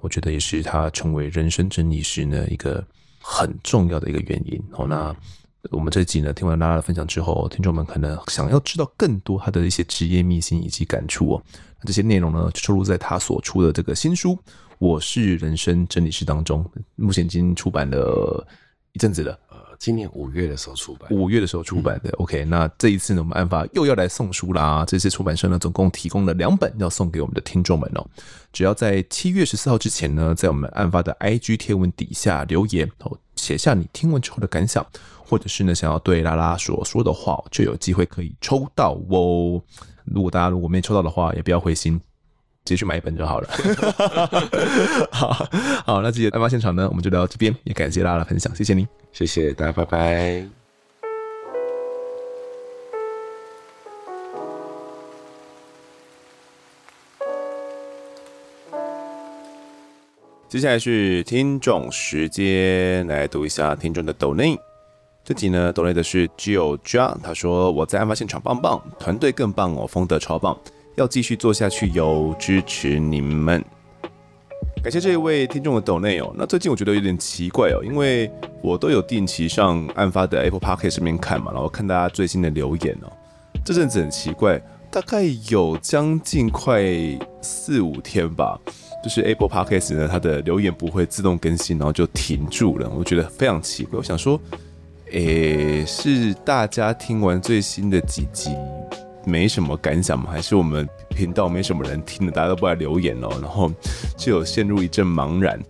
[0.00, 2.84] 我觉得也是他成为人生整理师呢一个
[3.20, 4.86] 很重要的一个原因好。
[4.86, 5.14] 那
[5.70, 11.42] 我们这集呢听完拉拉的分享之后，听众们可能想要知道更多他的一些职业秘辛以及感触哦。
[11.84, 14.32] 这些内容呢，就收录在他所出的这个新书
[14.78, 16.64] 《我是人生整理师》当中。
[16.96, 18.46] 目前已经出版了
[18.92, 19.38] 一阵子了，
[19.78, 22.10] 今年五月的时候出版，五月的时候出版的。
[22.18, 24.84] OK，那这一次呢，我们案发又要来送书啦。
[24.86, 28.04] 这次出版社呢，总共提供了两本要送给我们的听众们哦。
[28.52, 34.84] 只要在七月十四号之前呢，在我们案发的 IG 贴文底下留言哦，写下你听完之后的感想，
[35.24, 39.62] 或者是呢想要对拉拉所说的话，就有机会可以抽到哦。
[40.04, 42.00] 如果大家如果没抽到的话，也不要灰心，
[42.68, 43.48] 直接去买一本就好了。
[45.10, 45.32] 好
[45.86, 50.44] 好，那这节案发现场呢，我们就聊到这边，也感谢大家的分享，谢谢您，谢谢大家，拜拜。
[60.46, 64.58] 接下来是听众时间，来读一下听众的抖内。
[65.24, 66.78] 这集呢，抖内的是 Gio
[67.22, 70.58] 他说，我在案发现场棒棒，团队更棒哦，风德超棒，
[70.98, 73.64] 要继续做下去哟，支持你们。
[74.82, 76.34] 感谢这一位听众的抖内哦。
[76.36, 78.28] 那最近我觉得有点奇怪哦，因为
[78.60, 83.12] 我都有定期上案发的 Apple Podcast 上面看嘛，然后看大家最新的留言哦。
[83.64, 86.82] 这阵子很奇怪，大概有将近快
[87.40, 88.58] 四五天吧，
[89.04, 93.96] 就是 Apple Podcast 呢，它的留言不会自动更新，然后就停住了，我觉得非常奇怪。
[93.96, 94.40] 我想说。
[95.10, 98.50] 诶、是大家听完最新的几集
[99.28, 100.30] 没什么感想吗？
[100.30, 103.70] 还是我们频道没什么人听的，大家都不来留言哦，然后
[104.16, 105.60] 就有陷入一阵茫然。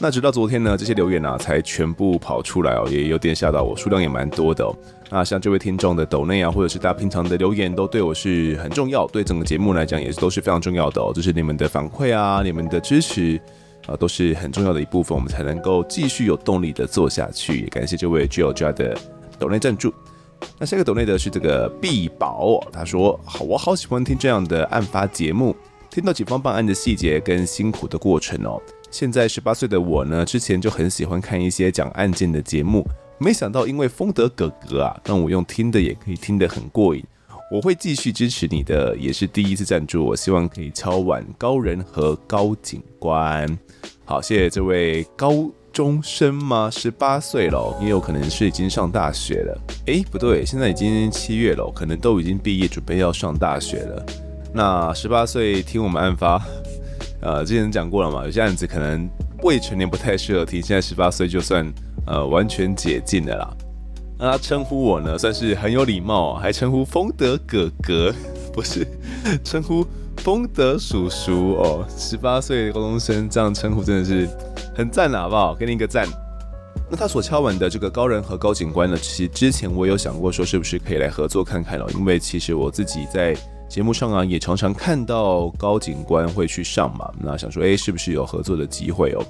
[0.00, 4.76] 那直到昨天呢，这些留言啊才全部跑出来哦，也有点吓到我，数量也蛮多的哦。
[5.10, 11.12] 那像这位听众的抖内啊，或者是大家平常的留言，都对我是很重要，对整个节目来讲也是都是非常重要的哦。
[11.14, 13.40] 就是你们的反馈啊，你们的支持。
[13.86, 17.62] 啊，都是很重要的一部分，我们才能够继续有动力的做下去。
[17.62, 18.94] 也感谢这位 Jojo 的
[19.38, 19.90] 抖内赞助。
[20.58, 25.54] 那下一个抖内的是这个毕宝，他说：好，我好喜欢听这样的案发节目，
[25.90, 28.60] 听到警方办案的细节跟辛苦的过程哦。
[28.90, 32.84] 现在十八岁的我呢，之前就很喜欢看一些讲案件的节目，
[33.18, 37.04] 没想到因为风德哥哥啊，让我用听的也可以听得很过瘾。
[37.50, 43.58] 我会继续支持你的，也是第一次赞助，我希望可以敲碗高人和高警官。
[44.04, 46.68] 好，谢谢这位高中生吗？
[46.68, 49.56] 十八岁了，也有可能是已经上大学了。
[49.86, 54.06] 诶，不对，现在已经七月了，可能都已经毕业，准备要上大学了。
[54.52, 56.42] 那十八岁听我们案发，
[57.22, 59.08] 呃，之前讲过了嘛，有些案子可能
[59.44, 61.64] 未成年不太适合听，现在十八岁就算
[62.08, 63.48] 呃完全解禁的啦。
[64.18, 68.12] 那他称呼我呢，算是很有礼貌，还称呼丰德哥哥，
[68.52, 68.84] 不是
[69.44, 71.86] 称呼丰德叔叔哦。
[71.96, 74.28] 十八岁高中生这样称呼真的是
[74.78, 75.56] 很赞了，好不好？
[75.56, 76.06] 给你一个赞。
[76.88, 83.36] 那他所敲碗的这个高人和高警官呢，其实之前我有想过说是不是可以来合作看看哦，因为其实我自己在
[83.68, 89.26] 节目上啊也常常看到高警官会去上嘛，那想说哎，是不是有合作的机会哦？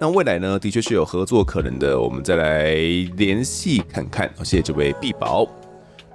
[0.00, 2.74] 那未来呢，的确是有合作可能的，我们再来
[3.16, 4.28] 联系看看。
[4.36, 5.46] 好，谢谢这位毕宝。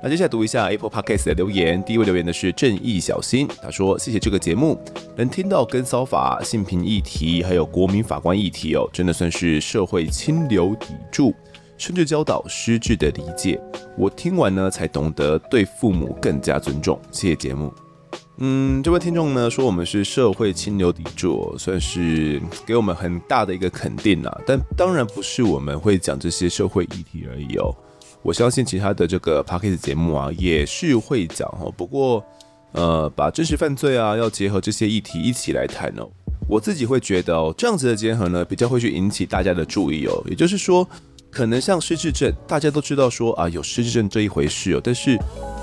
[0.06, 4.78] 那接下来读一下 Apple Podcast 的留言，第一位留言的是正义小新，他说：“谢谢这个节目，
[5.16, 11.34] 能听到跟骚法、性平议题，还有国民法官议题哦，真的算是社会清流砥柱，
[11.78, 13.58] 甚至教导失智的理解。
[13.98, 17.00] 我听完呢，才懂得对父母更加尊重。
[17.10, 17.74] 谢谢节目。”
[18.40, 24.42] 嗯，这位听众呢说我们是社会清流砥柱，算是给我们很大的一个肯定啦。
[24.46, 27.74] 但当然不是我们会讲这些社会议题而已哦。
[28.24, 31.72] 我相信其他的这个 Podcast 节目啊也是会讲哦。
[31.76, 32.26] 不过，
[32.72, 36.10] 呃，把真实犯罪啊要结合这些议题一起来谈哦。
[36.48, 40.24] 我自己会觉得哦，这样子的结合呢比较会去引起大家的注意哦。
[40.28, 40.88] 也就是说。
[41.36, 45.18] 可能像失智症，大家都知道说啊有失智症这一回事哦，但是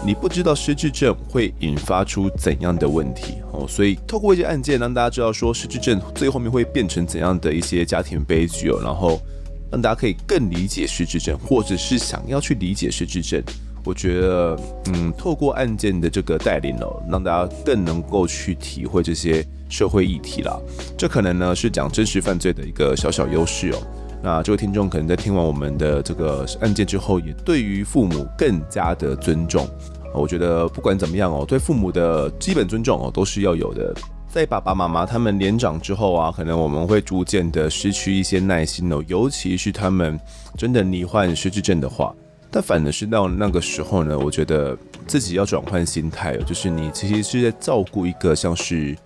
[0.04, 9.20] 你不知道失智症会引发出怎样的问题哦，所以透过一些案件让大家知道说失智症最后面会变成怎样的一些家庭悲剧哦，然后
[9.70, 13.42] 让大家可以更理解失智症，或者是想要去理解失智症，
[13.84, 14.58] 我觉得
[14.92, 20.58] 嗯，透过案件的这个带领哦，让大家更能够去体会这些社会议题啦，
[20.98, 23.78] 这可能呢是讲真实犯罪的一个小小优势哦。
[24.22, 29.66] 那这位听众可能在听完我们的这个案件之后，也对于父母更加的尊重。
[30.12, 33.94] 我觉得不管怎么样哦，对父母的基本尊重哦，都是要有的。
[34.32, 40.18] 在爸爸妈妈他们年长之后啊，可能我们会逐渐的失去一些耐心哦，尤其是他们
[40.56, 42.14] 真的罹患失智症的话。
[42.48, 48.96] 但反而是到那个时候呢，我觉得自己要转换心态哦，就是你其实是在照顾一个像是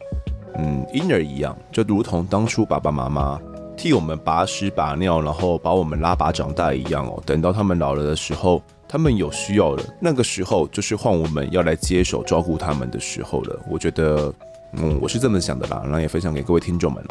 [0.58, 3.40] 嗯婴儿一样，就如同当初爸爸妈妈。
[3.76, 7.20] 替我们把屎把尿，然后把我们拉拔长大一样哦。
[7.26, 13.60] 等到他们老了的时候，他们有需要了，那个时候就是换我们要来接手照顾他们的时候了。
[13.68, 14.32] 我觉得，
[14.78, 15.80] 嗯，我是这么想的啦。
[15.84, 17.04] 然后也分享给各位听众们。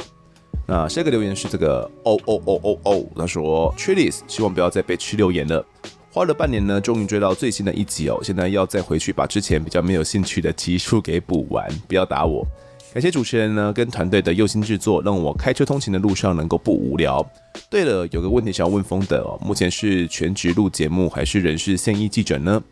[0.66, 5.66] 那下一个留言是这个哦哦哦哦哦，他说 Trilis 希望不要再被吃留言了。
[6.12, 8.20] 花了半年呢，终于追到最新的一集哦。
[8.24, 11.68] 现在要再回去把之前比较没有兴趣的集数给补完。
[11.88, 12.46] 不要打我。
[12.94, 17.28] 感谢主持人呢跟团队的用心制作，让我开车通勤的路上能够不无聊。
[17.68, 22.64] 对了，有个问题想要问风德哦，目前是全职录节目还是人事现役记者呢？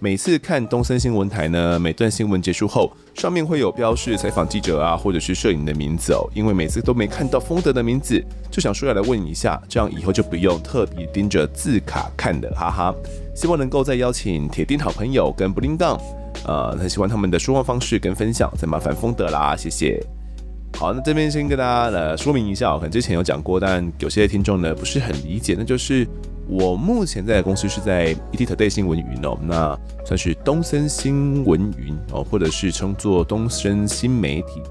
[0.00, 12.94] 每次看东森新闻台呢，每段新闻结束后，上面会有标示采访记者啊或者是摄影的名字哦，因为每次都没看到丰德的名字，就想说要来问一下，这样以后就不用特别盯着字卡看了，哈哈。
[13.34, 15.98] 希望能够再邀请铁定好朋友跟布林当。
[16.46, 20.00] 呃，很喜欢他们的说话方式跟分享，再麻烦丰德啦，谢谢。
[20.78, 26.06] 好，那这边先跟大家呃说明一下，可能之前有讲过，但有些听众呢不是很理解，那就是
[26.48, 34.62] 我目前在的公司是在 ETtoday 新闻云哦，那算是东森新闻云哦，或者是称作东森新媒体。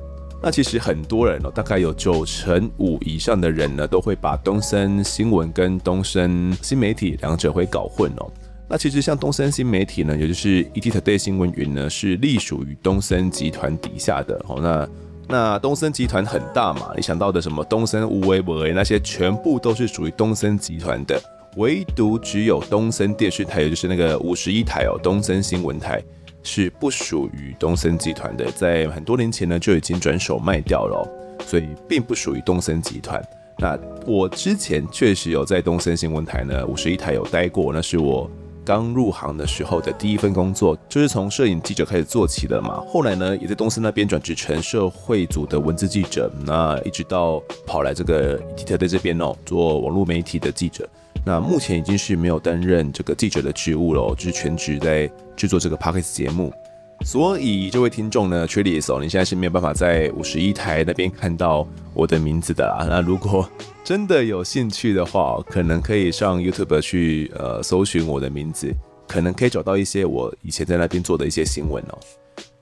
[0.42, 8.32] 那其实很多人哦，大概有九成五以上的人呢，都会把东森新闻跟东森新媒体两者会搞混哦。
[8.68, 14.36] 那其实像东森新媒体呢，也就是 ETtoday 新闻云呢，是隶属于东森集团底下的。
[14.48, 14.90] 哦，那
[15.28, 21.22] 那东森集团很大嘛，你想到的什么东森、无为、博那些，全部都是属于东森集团的。
[21.56, 26.04] 唯独只有东森电视台，也就是那个五十一台哦，东森新闻台
[26.44, 31.08] 是不属于东森集团的，在很多年前呢就已经转手卖掉了，
[31.46, 33.24] 所以并不属于东森集团。
[33.58, 33.76] 那
[34.06, 38.30] 我之前确实有在东森新闻台呢五十一台有待过，那是我。
[38.68, 50.86] 刚入行的时候的第一份工作就是从摄影记者开始做起的嘛，后来呢也在东森那边转职成社会组的文字记者，那一直到跑来这个 e t 在这边哦，做网络媒体的记者，
[51.28, 56.54] 那目前已经是没有担任这个记者的职务了，就是全职在制作这个 Podcast 节目。
[57.02, 62.88] 所以这位听众呢 t r i l i s 哦，你现在是没有办法在五十一台那边看到我的名字的啦。
[62.90, 63.48] 那如果
[63.84, 68.74] 真的有兴趣的话，可能可以上 YouTube 去呃搜寻我的名字，
[69.06, 72.00] 可能可以找到一些我以前在那边做的一些新闻哦。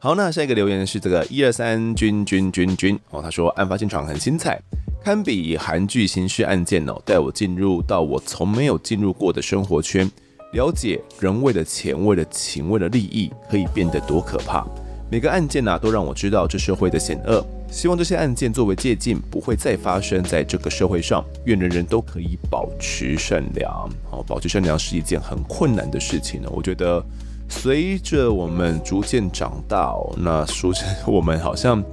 [0.05, 4.61] 好，那下一个留言是这个一二三君君君君哦，他说案发现场很精彩，
[5.03, 10.07] 堪比韩剧刑事案件哦，带我进入到我从没有进入过的生活圈，
[10.53, 14.63] 了解人为了钱、为了情、为了利益可以变得多可怕。
[15.09, 17.43] 每个案件呢、都让我知道这社会的险恶。
[17.71, 21.25] 希望这些案件作为借鉴，不会再发生在这个社会上。
[21.45, 23.89] 愿人人都可以保持善良。
[24.11, 26.49] 哦，保持善良是一件很困难的事情呢。
[26.51, 27.03] 我觉得。
[27.47, 30.73] 随着我们逐渐长大，那说，
[31.07, 31.83] 我们好像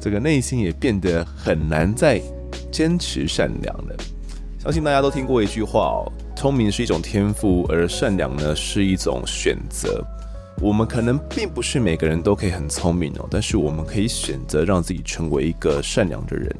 [0.00, 2.20] 这个内心也变得很难再
[2.72, 3.94] 坚持善良了。
[4.58, 10.04] 相信大家都听过一句话哦，聪明是一种天赋，而善良呢是一种选择。
[10.60, 16.54] 我们可能并不是每个人都可以很聪明哦，但是我们可以选择让自己成为一个善良的人。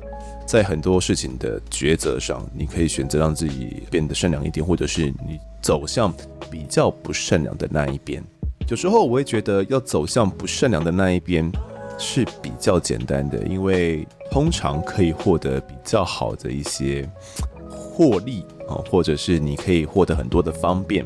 [0.46, 6.12] 在很多事情的抉择上，你可以选择让自己变得善良一点，或者是你走向
[6.51, 8.24] 比较不善良的那一边。
[8.68, 11.50] 有时候我会觉得要走向不善良的那一边
[11.98, 17.08] 是比较简单的，因为通常可以获得比较好的一些
[17.68, 21.04] 获利啊，或者是你可以获得很多的方便。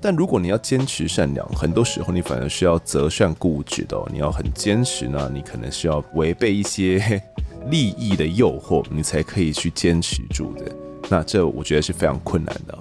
[0.00, 3.96] 但如果你要坚持善良，很多时候你反而是要择善固执的。
[4.12, 7.22] 你要很坚持呢，你可能是要违背一些
[7.66, 10.70] 利益的诱惑，你才可以去坚持住的。
[11.08, 12.78] 那这我觉得是非常困难的。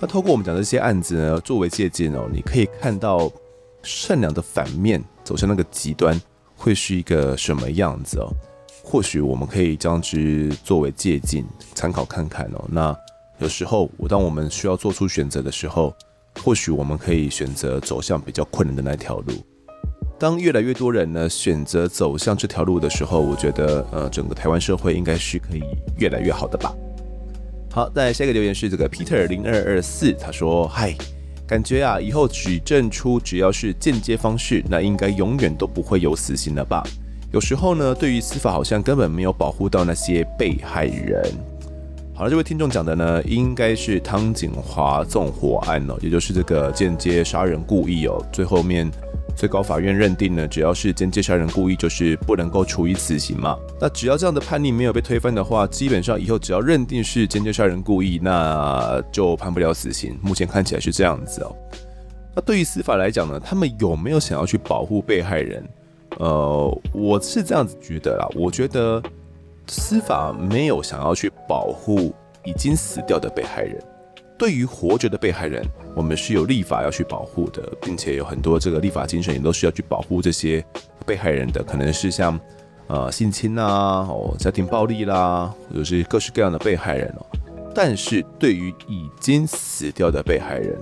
[0.00, 3.30] 那透过我们讲的这些案子呢，作为借鉴哦，你可以看到
[3.82, 6.20] 善良的反面走向那个极端
[6.56, 8.32] 会是一个什么样子哦。
[8.84, 11.44] 或许我们可以将之作为借鉴
[11.74, 12.64] 参考看看哦。
[12.70, 12.96] 那
[13.38, 15.92] 有时候我当我们需要做出选择的时候，
[16.44, 19.32] 或许我们可以选择走向比较困难的那条路。
[20.16, 25.62] 当越来越多人呢选择走向这条路的时候，我觉得呃，整个台湾社会应该是可以
[25.98, 26.72] 越来越好的吧。
[27.70, 30.96] 好，再下一个留言是这个 Peter 零二二四，他说：“嗨，
[31.46, 36.82] 感觉啊，以后举证出只要是间接方式，那应该永远都不会有死刑了吧？
[37.30, 41.22] 有时候呢，对于司法好像根本没有保护到那些被害人。”
[42.16, 48.90] 好了，这位听众讲的呢，应该是汤景华纵火案哦，也就是这个间接杀人故意哦，最后面。
[49.38, 53.56] 最高法院认定呢，只要是间接杀人故意，就是不能够处以死刑嘛。
[53.80, 60.18] 那只要这样的判例没有被推翻的话，基本上以后只要认定是间接杀人故意，那就判不了死刑。
[60.20, 61.54] 目前看起来是这样子哦。
[62.34, 65.64] 那对于司法来讲呢，他们有没有想要去保护被害人？
[66.18, 68.28] 呃，我是这样子觉得啦。
[68.34, 69.00] 我觉得
[69.68, 72.12] 司法没有想要去保护
[72.44, 73.80] 已经死掉的被害人。
[74.36, 75.64] 对于活着的被害人，
[75.98, 80.64] 我们是有立法要去保护的，并且有很多这个立法精神也都是要去保护这些
[81.04, 82.38] 被害人的，可能是像
[82.86, 87.26] 呃性侵啊、哦家庭暴力啦，或者是各式各样的被害人哦。
[87.74, 90.78] 但是对于已经死掉的被害人，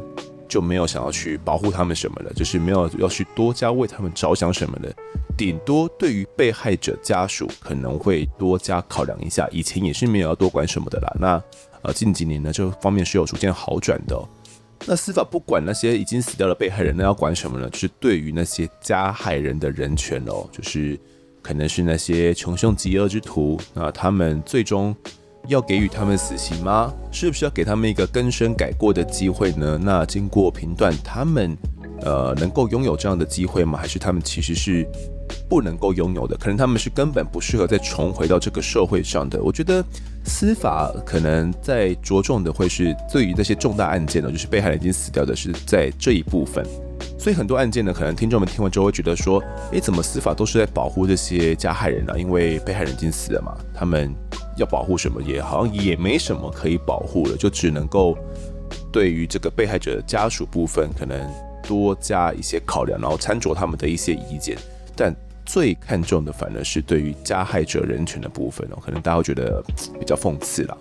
[0.47, 4.95] 就没有想要去保护他们什么了，就是没有要去多加为他们着想什么的，
[5.35, 11.17] 顶多对于被害者家属可能会多加考量一下，以前也是没有要多管什么的啦。
[11.19, 11.43] 那
[11.81, 14.21] 呃，近几年呢，这方面是有逐渐好转的。
[14.85, 17.71] 那司法不管那些已经死掉的被害人，那要管什么呢？
[17.71, 20.99] 就是对于那些加害人的人权哦，就是
[21.41, 24.95] 可能是那些穷凶极恶之徒，那他们最终
[25.49, 26.93] 要给予他们死刑吗？
[27.11, 29.79] 是不是要给他们一个更生改过的机会呢？
[29.83, 31.57] 那经过评断，他们
[32.03, 33.79] 呃能够拥有这样的机会吗？
[33.79, 34.87] 还是他们其实是？
[35.49, 39.43] 不能够拥有的，可能他们是根本不适合再重回到这个社会上的。
[39.43, 39.85] 我觉得
[40.27, 46.67] 司法可能在着重的会是对于那些重大案件呢，就是被害人已经死掉的是在这一部分。
[47.19, 52.19] 所以很多案件呢，可能听众们听完之后会觉得说，诶，怎么司法都是在保护这些加害人呢？
[52.19, 54.13] 因为被害人已经死了嘛，他们
[54.57, 58.19] 要保护什么也好像也没什么可以保护了，就只能够
[58.93, 61.19] 对于这个被害者的家属部分可能
[61.63, 64.59] 多加一些考量，然后参酌他们的一些意见，
[64.97, 65.15] 但。
[65.47, 69.63] 最看重的反而是对于加害者人权的部分哦，可能大家会觉得
[69.99, 70.77] 比较讽刺啦。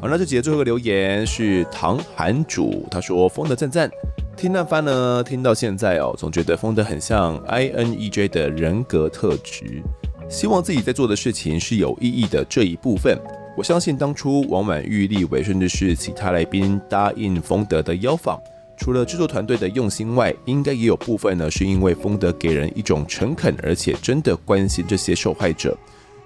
[0.00, 3.90] 好，那这节最后一个留言是唐韩主，他说：“丰德赞赞，
[4.36, 9.82] 听那番呢，听到现在哦，总觉得丰德很像 INEJ 的人格特质，
[10.28, 13.18] 希望自己在做的事情是有意义的这一部分。
[13.56, 18.40] 我相信当初王婉玉立委甚至是其他来宾答应丰德的邀访。”
[18.80, 25.76] 除了制作团队的用心外，应该也有部分呢，是因为丰德给人一种诚恳，而且真的关心这些受害者，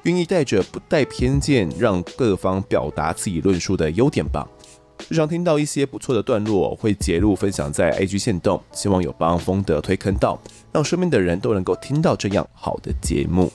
[0.05, 4.49] 愿意带着不带偏见，让各方表达自己论述的优点吧。
[5.09, 10.41] 日常听到一些不错的段落，会截录分享在 IG 线动，希望有帮丰德推坑到，
[10.73, 13.51] 让身边的人都能够听到这样好的节目。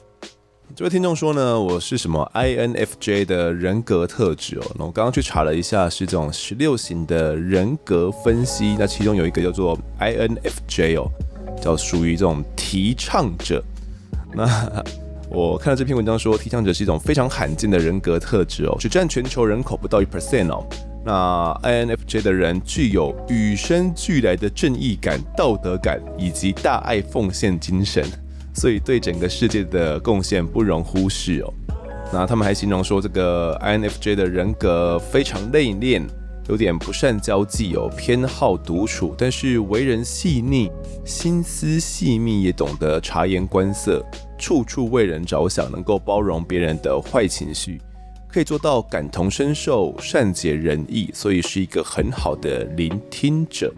[0.80, 4.64] 这位听众说呢，我是什么 INFJ 的人格特质哦。
[4.78, 8.78] 那我刚刚去查了一下，是这种十六型的人格分析。
[8.80, 11.12] 那其中有一个叫做 INFJ 哦，
[11.62, 13.62] 叫属于这种提倡者。
[14.34, 14.48] 那
[15.30, 20.66] 我看到这篇文章说，提倡者是一种非常罕见的人格特质哦，只占全球人口不到一 percent 哦。
[21.04, 28.06] 那 INFJ 的人具有与生俱来的正义感、道德感以及大爱奉献精神。
[28.60, 31.54] 所以对整个世界的贡献不容忽视哦。
[32.12, 36.04] 那他们还形容说，这个 INFJ 的人格非常内敛，
[36.50, 40.70] 有点不善交际哦，偏好独处，但是为人细腻，
[41.06, 44.04] 心思细密，也懂得察言观色，
[44.38, 47.80] 处处为人着想，能够包容别人的坏情绪，
[48.28, 53.74] 可以做到感同身受，善解人意，所以是一个很好的聆听者。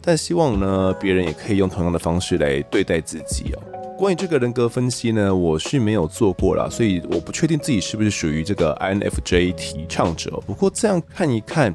[0.00, 3.62] 但希望呢，别人也可以用同样的方式来对待自己哦。
[3.98, 10.42] 关于这个人格分析呢，我是没有做过啦，所以我不确定自己是不是属于这个 INFJ 提倡者。
[10.44, 11.72] 不过这样看一看，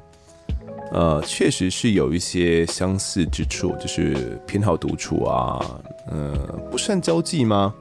[0.91, 6.35] 呃，确实是有一些相似之处，就是偏好独处啊，呃，
[6.69, 7.73] 不善交际吗？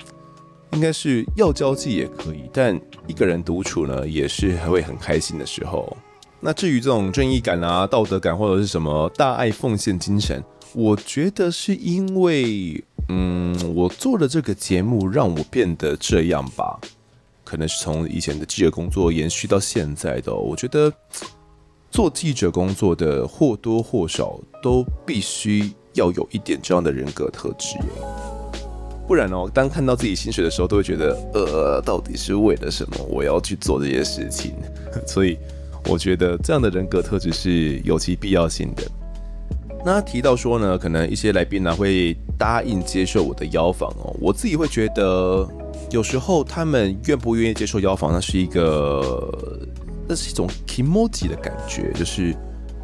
[0.73, 5.97] 应该是要交际也可以，但一个人独处呢，也是会很开心的时候。
[6.39, 10.41] 那至于这种正义感啊、道德感或者是什么大爱奉献精神，
[10.73, 12.85] 我觉得是因为。
[13.09, 16.79] 嗯，我做的这个节目让我变得这样吧，
[17.45, 20.35] 可能是从以前的记者工作延续到现在的。
[20.35, 20.93] 我觉得
[21.91, 27.77] 做记者工作的或多或少都必须要有一点这样的人格特质，
[29.07, 34.53] 不然哦，当看到自己薪水的时候，都会觉得，呃，到底是为了什么我要去做这些事情？
[35.07, 35.39] 所以
[35.89, 38.83] 我觉得这样的人格特质是有其必要性的。
[39.87, 45.49] 那提到说呢，可能一些来宾呢会答应接受我的邀访哦，我自己会觉得
[45.93, 49.33] 有时候他们愿不愿意接受邀访，那是一个，
[50.09, 52.35] 那是一种 kimoji 的感觉，就是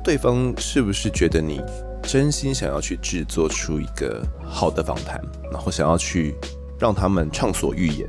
[0.04, 1.60] 对方是不是觉得你
[2.04, 6.36] 真心想要去制作出一个好的访谈，然后想要去
[6.78, 8.08] 让他们畅所欲言。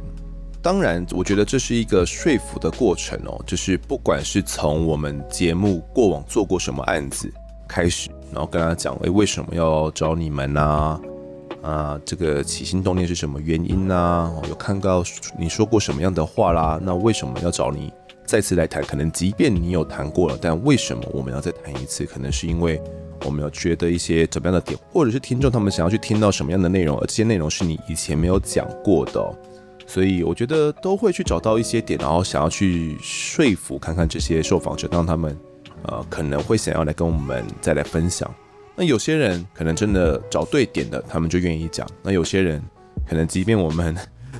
[0.61, 7.27] 当然，我觉得这是一个说服的过程哦，就是不管是从我们节目过往做过什么案子
[7.67, 8.07] 开始。
[8.33, 10.99] 然后跟他讲，诶，为什么要找你们呢？
[11.61, 14.33] 啊，这个起心动念是什么原因呢？
[14.49, 15.01] 有看到
[15.39, 16.77] 你说过什么样的话啦？
[16.83, 17.89] 那为什么要找你
[18.25, 18.83] 再次来谈？
[18.83, 22.05] 可能即便你有谈过了，但为什么我们要再谈一次？
[22.05, 22.81] 可能是因为
[23.23, 29.33] 我们要觉得一些怎么样的点，或者是听众他们想要去听到什么样的内容，而这些内容是你以前没有讲过的。
[29.87, 35.37] 所以我觉得都会去找到一些点，然后想要去说服看看这些受访者，让他们。
[35.83, 38.29] 呃，可能会想要来跟我们再来分享。
[38.75, 41.87] 那有些人可能真的找对点了，他们就愿意讲。
[42.01, 42.61] 那有些人
[43.07, 43.95] 可能即便我们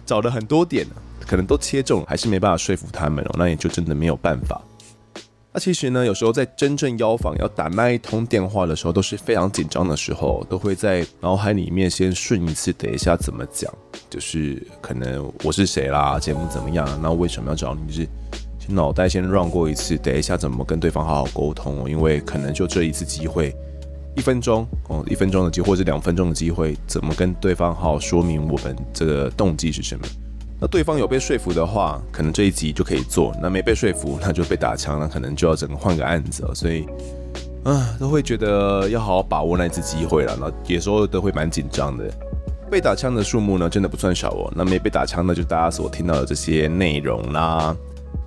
[0.06, 0.88] 找了很多点，
[1.28, 3.36] 可能都切中，还是没办法说服他们哦。
[3.38, 4.60] 那也就真的没有办法。
[5.52, 13.72] 那其实呢，有时候在真正邀访要打那一通电话的时候，都是非常紧张的时候，都会在脑海里面先顺一次，等一下怎么讲，
[14.10, 17.86] 就是可能我是谁啦，节目怎么样，那为什么要找你？
[17.86, 18.10] 就是。
[18.68, 21.90] 脑袋先让过一次，等一下怎么跟对方好好沟通哦？
[21.90, 23.56] 因为可能就这一次机会，
[24.16, 30.06] 一分钟哦，一分钟的机会或者两分钟的机会，怎么跟对方好好说明我们这个动机是什么？
[30.62, 36.56] 那对方有被说服的话，可能这一集就可以做；那没被说服，那就被打枪了，可能就要整个换个案子了。
[36.56, 36.86] 所以
[37.64, 40.38] 啊，都会觉得要好好把握那一次机会了。
[40.40, 42.10] 那有时候都会蛮紧张的。
[42.72, 44.52] 被打枪的数目呢，真的不算少哦。
[44.56, 47.76] 那没被打枪的，就大家所听到的这些内容啦。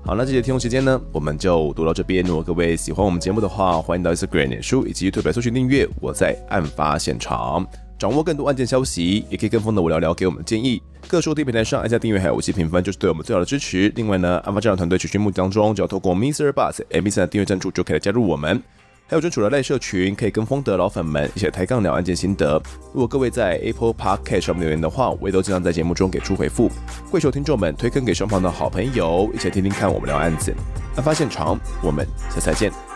[0.06, 2.24] 好，那这节听众时间呢，我们就读到这边。
[2.24, 5.84] 如果各位喜欢我们节目的话，欢迎到 Instagram、脸书以及推播搜寻订阅。
[6.00, 7.66] 我在案发现场，
[7.98, 10.80] 掌握更多案件消息，也可以跟风的我聊聊，给我们建议。
[11.08, 13.92] 各收听平台上按下订阅还有五星评分，就是对我们最好的支持。
[13.96, 18.62] 另外呢，案发现场团队持续募当中，只要透过 Mister Bus M B 三的订阅赞助，就可以加入我们。
[19.08, 22.60] 还有专属的赖社群，可以跟风的老粉们一起抬杠聊案件心得。
[22.92, 26.68] 如果各位在 Apple Podcast 上面留言的话，我也都经常在节目中给出回复。
[27.08, 30.52] 跪求听众们推坑给身旁的好朋友，一起听听看我们聊案子。
[30.96, 32.95] 案发现场，我们下次再见。